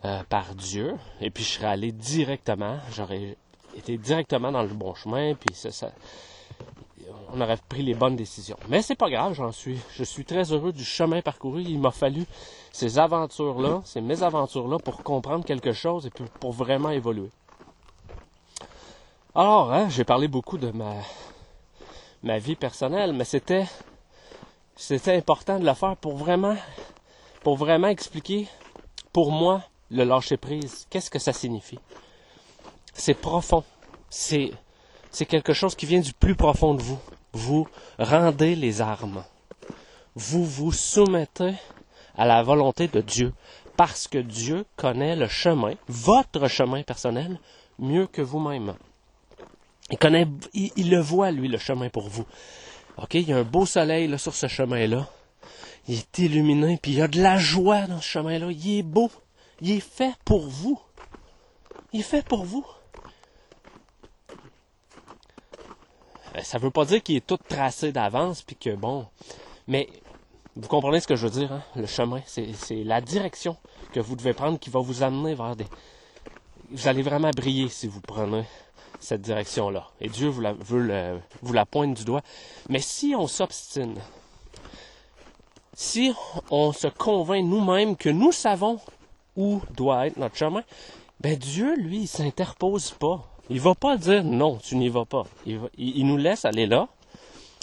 euh, 0.05 0.23
par 0.29 0.55
Dieu, 0.55 0.95
et 1.21 1.29
puis 1.29 1.43
je 1.43 1.49
serais 1.49 1.67
allé 1.67 1.91
directement, 1.91 2.77
j'aurais 2.95 3.37
été 3.75 3.97
directement 3.97 4.51
dans 4.51 4.63
le 4.63 4.69
bon 4.69 4.93
chemin, 4.93 5.33
puis 5.33 5.53
on 7.33 7.41
aurait 7.41 7.57
pris 7.67 7.81
les 7.83 7.95
bonnes 7.95 8.15
décisions. 8.15 8.57
Mais 8.69 8.81
c'est 8.81 8.95
pas 8.95 9.09
grave, 9.09 9.33
j'en 9.33 9.51
suis. 9.51 9.79
Je 9.95 10.03
suis 10.03 10.23
très 10.23 10.51
heureux 10.51 10.71
du 10.71 10.83
chemin 10.83 11.21
parcouru. 11.21 11.63
Il 11.63 11.79
m'a 11.79 11.91
fallu 11.91 12.25
ces 12.71 12.99
aventures-là, 12.99 13.81
ces 13.85 14.01
mésaventures-là 14.01 14.77
pour 14.77 15.03
comprendre 15.03 15.43
quelque 15.43 15.73
chose 15.73 16.05
et 16.05 16.11
pour 16.39 16.51
vraiment 16.51 16.91
évoluer. 16.91 17.29
Alors, 19.35 19.73
hein, 19.73 19.89
j'ai 19.89 20.03
parlé 20.03 20.27
beaucoup 20.27 20.59
de 20.59 20.71
ma, 22.21 22.37
vie 22.37 22.55
personnelle, 22.55 23.13
mais 23.13 23.23
c'était, 23.23 23.65
c'était 24.75 25.15
important 25.15 25.59
de 25.59 25.65
le 25.65 25.73
faire 25.73 25.97
pour 25.97 26.15
vraiment, 26.15 26.55
pour 27.41 27.57
vraiment 27.57 27.87
expliquer, 27.87 28.47
pour 29.11 29.31
moi, 29.31 29.63
le 29.89 30.03
lâcher 30.03 30.37
prise. 30.37 30.85
Qu'est-ce 30.87 31.09
que 31.09 31.17
ça 31.17 31.33
signifie? 31.33 31.79
C'est 32.93 33.15
profond. 33.15 33.63
C'est, 34.07 34.51
c'est 35.09 35.25
quelque 35.25 35.53
chose 35.53 35.73
qui 35.73 35.87
vient 35.87 35.99
du 35.99 36.13
plus 36.13 36.35
profond 36.35 36.75
de 36.75 36.83
vous. 36.83 36.99
Vous 37.33 37.67
rendez 37.97 38.55
les 38.55 38.81
armes. 38.81 39.23
Vous 40.13 40.45
vous 40.45 40.71
soumettez 40.71 41.55
à 42.15 42.27
la 42.27 42.43
volonté 42.43 42.87
de 42.87 43.01
Dieu 43.01 43.33
parce 43.77 44.07
que 44.07 44.19
Dieu 44.19 44.67
connaît 44.75 45.15
le 45.15 45.27
chemin, 45.27 45.73
votre 45.87 46.47
chemin 46.47 46.83
personnel, 46.83 47.39
mieux 47.79 48.05
que 48.05 48.21
vous-même. 48.21 48.75
Il 49.93 49.97
connaît, 49.99 50.25
il, 50.55 50.89
le 50.89 50.99
voit, 50.99 51.29
lui, 51.29 51.47
le 51.47 51.59
chemin 51.59 51.87
pour 51.87 52.09
vous. 52.09 52.25
OK? 52.97 53.13
Il 53.13 53.29
y 53.29 53.31
a 53.31 53.37
un 53.37 53.43
beau 53.43 53.67
soleil, 53.67 54.07
là, 54.07 54.17
sur 54.17 54.33
ce 54.33 54.47
chemin-là. 54.47 55.07
Il 55.87 55.99
est 55.99 56.17
illuminé, 56.17 56.79
puis 56.81 56.93
il 56.93 56.97
y 56.97 57.01
a 57.03 57.07
de 57.07 57.21
la 57.21 57.37
joie 57.37 57.85
dans 57.85 58.01
ce 58.01 58.07
chemin-là. 58.07 58.47
Il 58.49 58.79
est 58.79 58.81
beau. 58.81 59.11
Il 59.61 59.69
est 59.69 59.79
fait 59.79 60.15
pour 60.25 60.47
vous. 60.47 60.81
Il 61.91 61.99
est 61.99 62.03
fait 62.03 62.25
pour 62.25 62.43
vous. 62.43 62.65
Euh, 66.35 66.41
ça 66.41 66.57
veut 66.57 66.71
pas 66.71 66.85
dire 66.85 67.03
qu'il 67.03 67.17
est 67.17 67.27
tout 67.27 67.37
tracé 67.37 67.91
d'avance, 67.91 68.41
puis 68.41 68.55
que 68.55 68.75
bon. 68.75 69.05
Mais 69.67 69.87
vous 70.55 70.67
comprenez 70.67 71.01
ce 71.01 71.07
que 71.07 71.15
je 71.15 71.27
veux 71.27 71.39
dire, 71.39 71.51
hein? 71.51 71.61
le 71.75 71.85
chemin, 71.85 72.23
c'est 72.25 72.83
la 72.83 72.99
direction 72.99 73.57
que 73.91 73.99
vous 73.99 74.15
devez 74.15 74.33
prendre 74.33 74.57
qui 74.57 74.71
va 74.71 74.79
vous 74.79 75.03
amener 75.03 75.35
vers 75.35 75.55
des. 75.55 75.67
Vous 76.71 76.87
allez 76.87 77.03
vraiment 77.03 77.29
briller 77.29 77.69
si 77.69 77.85
vous 77.85 78.01
prenez 78.01 78.43
cette 79.03 79.21
direction-là. 79.21 79.87
Et 79.99 80.07
Dieu 80.07 80.29
vous 80.29 80.41
la, 81.53 81.65
pointe 81.65 81.93
du 81.95 82.05
doigt. 82.05 82.21
Mais 82.69 82.79
si 82.79 83.13
on 83.17 83.27
s'obstine, 83.27 83.95
si 85.73 86.13
on 86.49 86.71
se 86.71 86.87
convainc 86.87 87.45
nous-mêmes 87.45 87.97
que 87.97 88.09
nous 88.09 88.31
savons 88.31 88.79
où 89.35 89.61
doit 89.75 90.07
être 90.07 90.17
notre 90.17 90.37
chemin, 90.37 90.63
ben 91.19 91.37
Dieu, 91.37 91.75
lui, 91.75 92.01
il 92.01 92.07
s'interpose 92.07 92.91
pas. 92.91 93.27
Il 93.49 93.59
va 93.59 93.75
pas 93.75 93.97
dire 93.97 94.23
non, 94.23 94.57
tu 94.57 94.77
n'y 94.77 94.89
vas 94.89 95.05
pas. 95.05 95.25
Il, 95.45 96.07
nous 96.07 96.17
laisse 96.17 96.45
aller 96.45 96.65
là. 96.65 96.87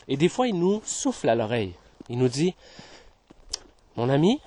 Et 0.08 0.16
des 0.16 0.28
fois, 0.28 0.46
il 0.46 0.58
nous 0.58 0.82
souffle 0.84 1.28
à 1.28 1.34
l'oreille. 1.34 1.72
Il 2.08 2.18
nous 2.18 2.28
dit, 2.28 2.54
mon 3.96 4.08
ami, 4.08 4.40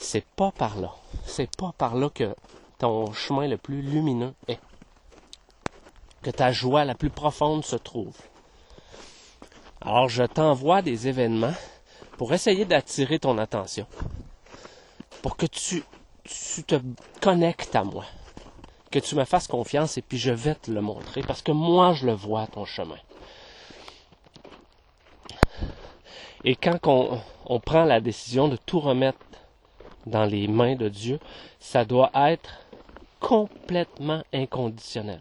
c'est 0.00 0.24
pas 0.24 0.50
par 0.50 0.80
là. 0.80 0.94
C'est 1.26 1.54
pas 1.56 1.72
par 1.78 1.94
là 1.94 2.10
que 2.10 2.34
ton 2.78 3.12
chemin 3.12 3.46
le 3.46 3.56
plus 3.56 3.82
lumineux 3.82 4.34
est. 4.48 4.58
Que 6.22 6.30
ta 6.30 6.52
joie 6.52 6.84
la 6.84 6.94
plus 6.94 7.10
profonde 7.10 7.64
se 7.64 7.76
trouve. 7.76 8.16
Alors 9.80 10.08
je 10.08 10.24
t'envoie 10.24 10.82
des 10.82 11.08
événements 11.08 11.54
pour 12.16 12.32
essayer 12.34 12.64
d'attirer 12.64 13.18
ton 13.18 13.38
attention. 13.38 13.86
Pour 15.22 15.36
que 15.36 15.46
tu, 15.46 15.84
te 16.66 16.80
connectes 17.20 17.76
à 17.76 17.84
moi. 17.84 18.04
Que 18.90 18.98
tu 18.98 19.14
me 19.14 19.24
fasses 19.24 19.46
confiance 19.46 19.98
et 19.98 20.02
puis 20.02 20.18
je 20.18 20.32
vais 20.32 20.56
te 20.56 20.70
le 20.70 20.80
montrer 20.80 21.22
parce 21.22 21.42
que 21.42 21.52
moi 21.52 21.92
je 21.92 22.06
le 22.06 22.12
vois 22.12 22.46
ton 22.48 22.64
chemin. 22.64 22.98
Et 26.44 26.56
quand 26.56 26.78
on 27.46 27.60
prend 27.60 27.84
la 27.84 28.00
décision 28.00 28.48
de 28.48 28.56
tout 28.56 28.80
remettre 28.80 29.18
dans 30.06 30.24
les 30.24 30.48
mains 30.48 30.76
de 30.76 30.88
Dieu, 30.88 31.18
ça 31.60 31.84
doit 31.84 32.10
être 32.14 32.66
complètement 33.20 34.22
inconditionnel. 34.32 35.20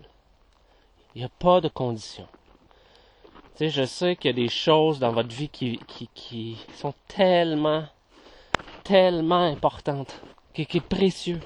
Il 1.18 1.22
n'y 1.22 1.26
a 1.26 1.30
pas 1.30 1.62
de 1.62 1.68
condition. 1.68 2.28
Tu 3.56 3.58
sais, 3.58 3.70
je 3.72 3.86
sais 3.86 4.16
qu'il 4.16 4.30
y 4.30 4.34
a 4.34 4.36
des 4.36 4.50
choses 4.50 5.00
dans 5.00 5.12
votre 5.12 5.34
vie 5.34 5.50
qui, 5.50 5.80
qui, 6.14 6.58
sont 6.76 6.94
tellement, 7.08 7.86
tellement 8.84 9.42
importantes, 9.42 10.22
qui, 10.54 10.68
qui 10.68 10.78
est 10.78 10.88
précieux. 10.88 11.40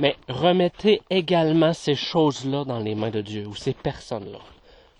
Mais 0.00 0.16
remettez 0.28 1.02
également 1.08 1.72
ces 1.72 1.94
choses-là 1.94 2.64
dans 2.64 2.80
les 2.80 2.96
mains 2.96 3.12
de 3.12 3.20
Dieu 3.20 3.46
ou 3.46 3.54
ces 3.54 3.74
personnes-là. 3.74 4.40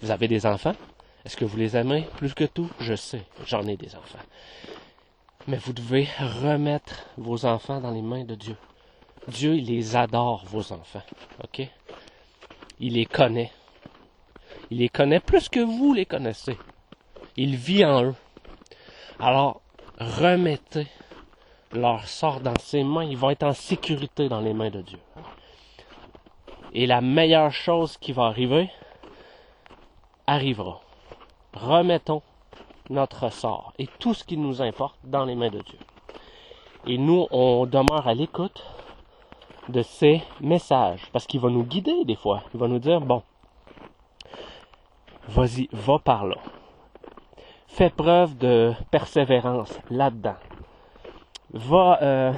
Vous 0.02 0.12
avez 0.12 0.28
des 0.28 0.46
enfants? 0.46 0.76
Est-ce 1.24 1.36
que 1.36 1.44
vous 1.44 1.56
les 1.56 1.76
aimez 1.76 2.06
plus 2.18 2.34
que 2.34 2.44
tout? 2.44 2.70
Je 2.78 2.94
sais, 2.94 3.24
j'en 3.44 3.66
ai 3.66 3.76
des 3.76 3.96
enfants. 3.96 4.22
Mais 5.48 5.56
vous 5.56 5.72
devez 5.72 6.06
remettre 6.44 7.06
vos 7.16 7.44
enfants 7.44 7.80
dans 7.80 7.90
les 7.90 8.02
mains 8.02 8.24
de 8.24 8.36
Dieu. 8.36 8.56
Dieu, 9.26 9.56
il 9.56 9.66
les 9.66 9.96
adore, 9.96 10.44
vos 10.46 10.72
enfants. 10.72 11.02
OK? 11.42 11.68
Il 12.80 12.94
les 12.94 13.06
connaît. 13.06 13.52
Il 14.70 14.78
les 14.78 14.88
connaît 14.88 15.20
plus 15.20 15.48
que 15.48 15.60
vous 15.60 15.94
les 15.94 16.06
connaissez. 16.06 16.58
Il 17.36 17.56
vit 17.56 17.84
en 17.84 18.04
eux. 18.04 18.14
Alors, 19.18 19.60
remettez 19.98 20.86
leur 21.72 22.06
sort 22.06 22.40
dans 22.40 22.58
ses 22.58 22.84
mains. 22.84 23.04
Ils 23.04 23.16
vont 23.16 23.30
être 23.30 23.44
en 23.44 23.52
sécurité 23.52 24.28
dans 24.28 24.40
les 24.40 24.54
mains 24.54 24.70
de 24.70 24.82
Dieu. 24.82 24.98
Et 26.74 26.86
la 26.86 27.00
meilleure 27.00 27.52
chose 27.52 27.96
qui 27.98 28.12
va 28.12 28.24
arriver, 28.24 28.70
arrivera. 30.26 30.80
Remettons 31.52 32.22
notre 32.90 33.30
sort 33.30 33.72
et 33.78 33.86
tout 33.98 34.14
ce 34.14 34.24
qui 34.24 34.36
nous 34.36 34.62
importe 34.62 34.96
dans 35.04 35.24
les 35.24 35.34
mains 35.34 35.50
de 35.50 35.60
Dieu. 35.60 35.78
Et 36.86 36.98
nous, 36.98 37.26
on 37.30 37.66
demeure 37.66 38.08
à 38.08 38.14
l'écoute 38.14 38.64
de 39.68 39.82
ces 39.82 40.22
messages 40.40 41.08
parce 41.12 41.26
qu'il 41.26 41.40
va 41.40 41.48
nous 41.48 41.64
guider 41.64 42.04
des 42.04 42.16
fois. 42.16 42.42
Il 42.54 42.60
va 42.60 42.68
nous 42.68 42.78
dire, 42.78 43.00
bon, 43.00 43.22
vas-y, 45.28 45.68
va 45.72 45.98
par 45.98 46.26
là. 46.26 46.36
Fais 47.68 47.90
preuve 47.90 48.36
de 48.36 48.72
persévérance 48.90 49.78
là-dedans. 49.90 50.36
Va, 51.52 51.98
euh, 52.02 52.32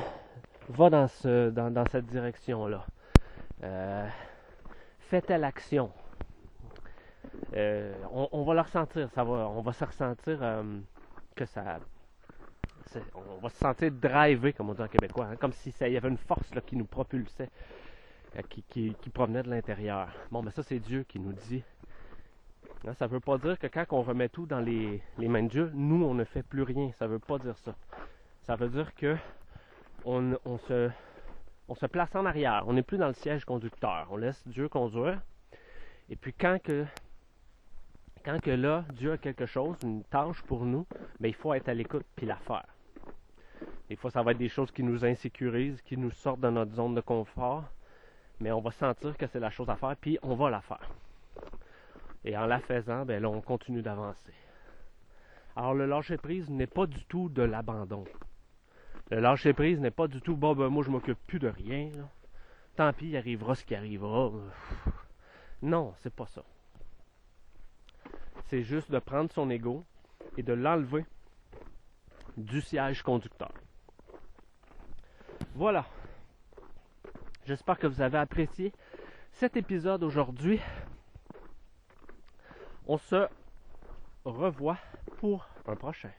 va 0.68 0.90
dans, 0.90 1.08
ce, 1.08 1.50
dans, 1.50 1.70
dans 1.72 1.84
cette 1.86 2.06
direction-là. 2.06 2.84
Euh, 3.62 4.06
fais 5.00 5.20
telle 5.22 5.44
action. 5.44 5.90
Euh, 7.56 7.94
on, 8.12 8.42
va 8.42 8.54
le 8.54 8.60
ressentir, 8.60 9.08
ça 9.10 9.24
va, 9.24 9.48
on 9.48 9.60
va 9.60 9.72
se 9.72 9.84
ressentir 9.84 10.38
euh, 10.42 10.62
que 11.34 11.44
ça, 11.44 11.78
on 13.14 13.38
va 13.40 13.48
se 13.48 13.58
sentir 13.58 13.90
drivé, 13.90 14.52
comme 14.52 14.70
on 14.70 14.74
dit 14.74 14.82
en 14.82 14.88
québécois, 14.88 15.26
hein, 15.26 15.36
comme 15.36 15.52
si 15.52 15.74
il 15.80 15.92
y 15.92 15.96
avait 15.96 16.08
une 16.08 16.18
force 16.18 16.54
là, 16.54 16.60
qui 16.60 16.76
nous 16.76 16.84
propulsait, 16.84 17.50
euh, 18.36 18.42
qui, 18.48 18.62
qui, 18.94 19.10
provenait 19.10 19.42
de 19.42 19.50
l'intérieur. 19.50 20.08
Bon, 20.30 20.42
mais 20.42 20.50
ça 20.50 20.62
c'est 20.62 20.78
Dieu 20.78 21.04
qui 21.08 21.18
nous 21.18 21.32
dit. 21.32 21.62
Hein, 22.86 22.94
ça 22.94 23.06
ne 23.06 23.12
veut 23.12 23.20
pas 23.20 23.38
dire 23.38 23.58
que 23.58 23.66
quand 23.66 23.84
on 23.90 24.02
remet 24.02 24.28
tout 24.28 24.46
dans 24.46 24.60
les, 24.60 25.02
les, 25.18 25.28
mains 25.28 25.42
de 25.42 25.48
Dieu, 25.48 25.70
nous 25.74 26.04
on 26.04 26.14
ne 26.14 26.24
fait 26.24 26.42
plus 26.42 26.62
rien. 26.62 26.90
Ça 26.92 27.06
ne 27.06 27.12
veut 27.12 27.18
pas 27.18 27.38
dire 27.38 27.56
ça. 27.58 27.74
Ça 28.42 28.56
veut 28.56 28.68
dire 28.68 28.94
que 28.94 29.16
on, 30.04 30.36
on 30.44 30.58
se 30.58 30.90
on 31.68 31.74
se 31.74 31.86
place 31.86 32.14
en 32.14 32.26
arrière. 32.26 32.64
On 32.66 32.74
n'est 32.74 32.82
plus 32.82 32.98
dans 32.98 33.08
le 33.08 33.14
siège 33.14 33.44
conducteur. 33.44 34.08
On 34.10 34.16
laisse 34.16 34.46
Dieu 34.46 34.68
conduire. 34.68 35.20
Et 36.10 36.16
puis 36.16 36.34
quand 36.34 36.58
que 36.62 36.84
quand 38.24 38.40
que 38.40 38.50
là, 38.50 38.84
Dieu 38.94 39.12
a 39.12 39.18
quelque 39.18 39.44
chose, 39.44 39.76
une 39.82 40.02
tâche 40.04 40.40
pour 40.42 40.64
nous, 40.64 40.86
mais 41.20 41.28
il 41.28 41.34
faut 41.34 41.52
être 41.52 41.68
à 41.68 41.74
l'écoute 41.74 42.06
puis 42.16 42.26
la 42.26 42.36
faire. 42.36 42.73
Des 43.88 43.96
fois, 43.96 44.10
ça 44.10 44.22
va 44.22 44.32
être 44.32 44.38
des 44.38 44.48
choses 44.48 44.70
qui 44.70 44.82
nous 44.82 45.04
insécurisent, 45.04 45.82
qui 45.82 45.96
nous 45.96 46.10
sortent 46.10 46.40
de 46.40 46.50
notre 46.50 46.72
zone 46.72 46.94
de 46.94 47.00
confort, 47.00 47.64
mais 48.40 48.50
on 48.52 48.60
va 48.60 48.70
sentir 48.70 49.16
que 49.16 49.26
c'est 49.26 49.40
la 49.40 49.50
chose 49.50 49.68
à 49.68 49.76
faire, 49.76 49.96
puis 49.96 50.18
on 50.22 50.34
va 50.34 50.50
la 50.50 50.60
faire. 50.60 50.90
Et 52.24 52.36
en 52.36 52.46
la 52.46 52.60
faisant, 52.60 53.04
ben 53.04 53.22
là, 53.22 53.28
on 53.28 53.40
continue 53.40 53.82
d'avancer. 53.82 54.32
Alors, 55.56 55.74
le 55.74 55.86
lâcher 55.86 56.16
prise 56.16 56.50
n'est 56.50 56.66
pas 56.66 56.86
du 56.86 57.04
tout 57.04 57.28
de 57.28 57.42
l'abandon. 57.42 58.04
Le 59.10 59.20
lâcher 59.20 59.52
prise 59.52 59.80
n'est 59.80 59.90
pas 59.90 60.08
du 60.08 60.20
tout, 60.20 60.36
bon, 60.36 60.54
ben 60.54 60.68
moi, 60.68 60.82
je 60.82 60.90
m'occupe 60.90 61.18
plus 61.26 61.38
de 61.38 61.48
rien. 61.48 61.90
Tant 62.76 62.92
pis, 62.92 63.08
il 63.08 63.16
arrivera 63.16 63.54
ce 63.54 63.64
qui 63.64 63.74
arrivera. 63.74 64.32
Non, 65.62 65.94
c'est 65.98 66.12
pas 66.12 66.26
ça 66.26 66.42
c'est 68.54 68.62
juste 68.62 68.90
de 68.90 68.98
prendre 68.98 69.32
son 69.32 69.50
ego 69.50 69.84
et 70.36 70.42
de 70.42 70.52
l'enlever 70.52 71.04
du 72.36 72.60
siège 72.60 73.02
conducteur. 73.02 73.52
Voilà. 75.54 75.84
J'espère 77.46 77.78
que 77.78 77.86
vous 77.86 78.00
avez 78.00 78.18
apprécié 78.18 78.72
cet 79.32 79.56
épisode 79.56 80.02
aujourd'hui. 80.02 80.60
On 82.88 82.98
se 82.98 83.28
revoit 84.24 84.78
pour 85.18 85.46
un 85.66 85.76
prochain. 85.76 86.10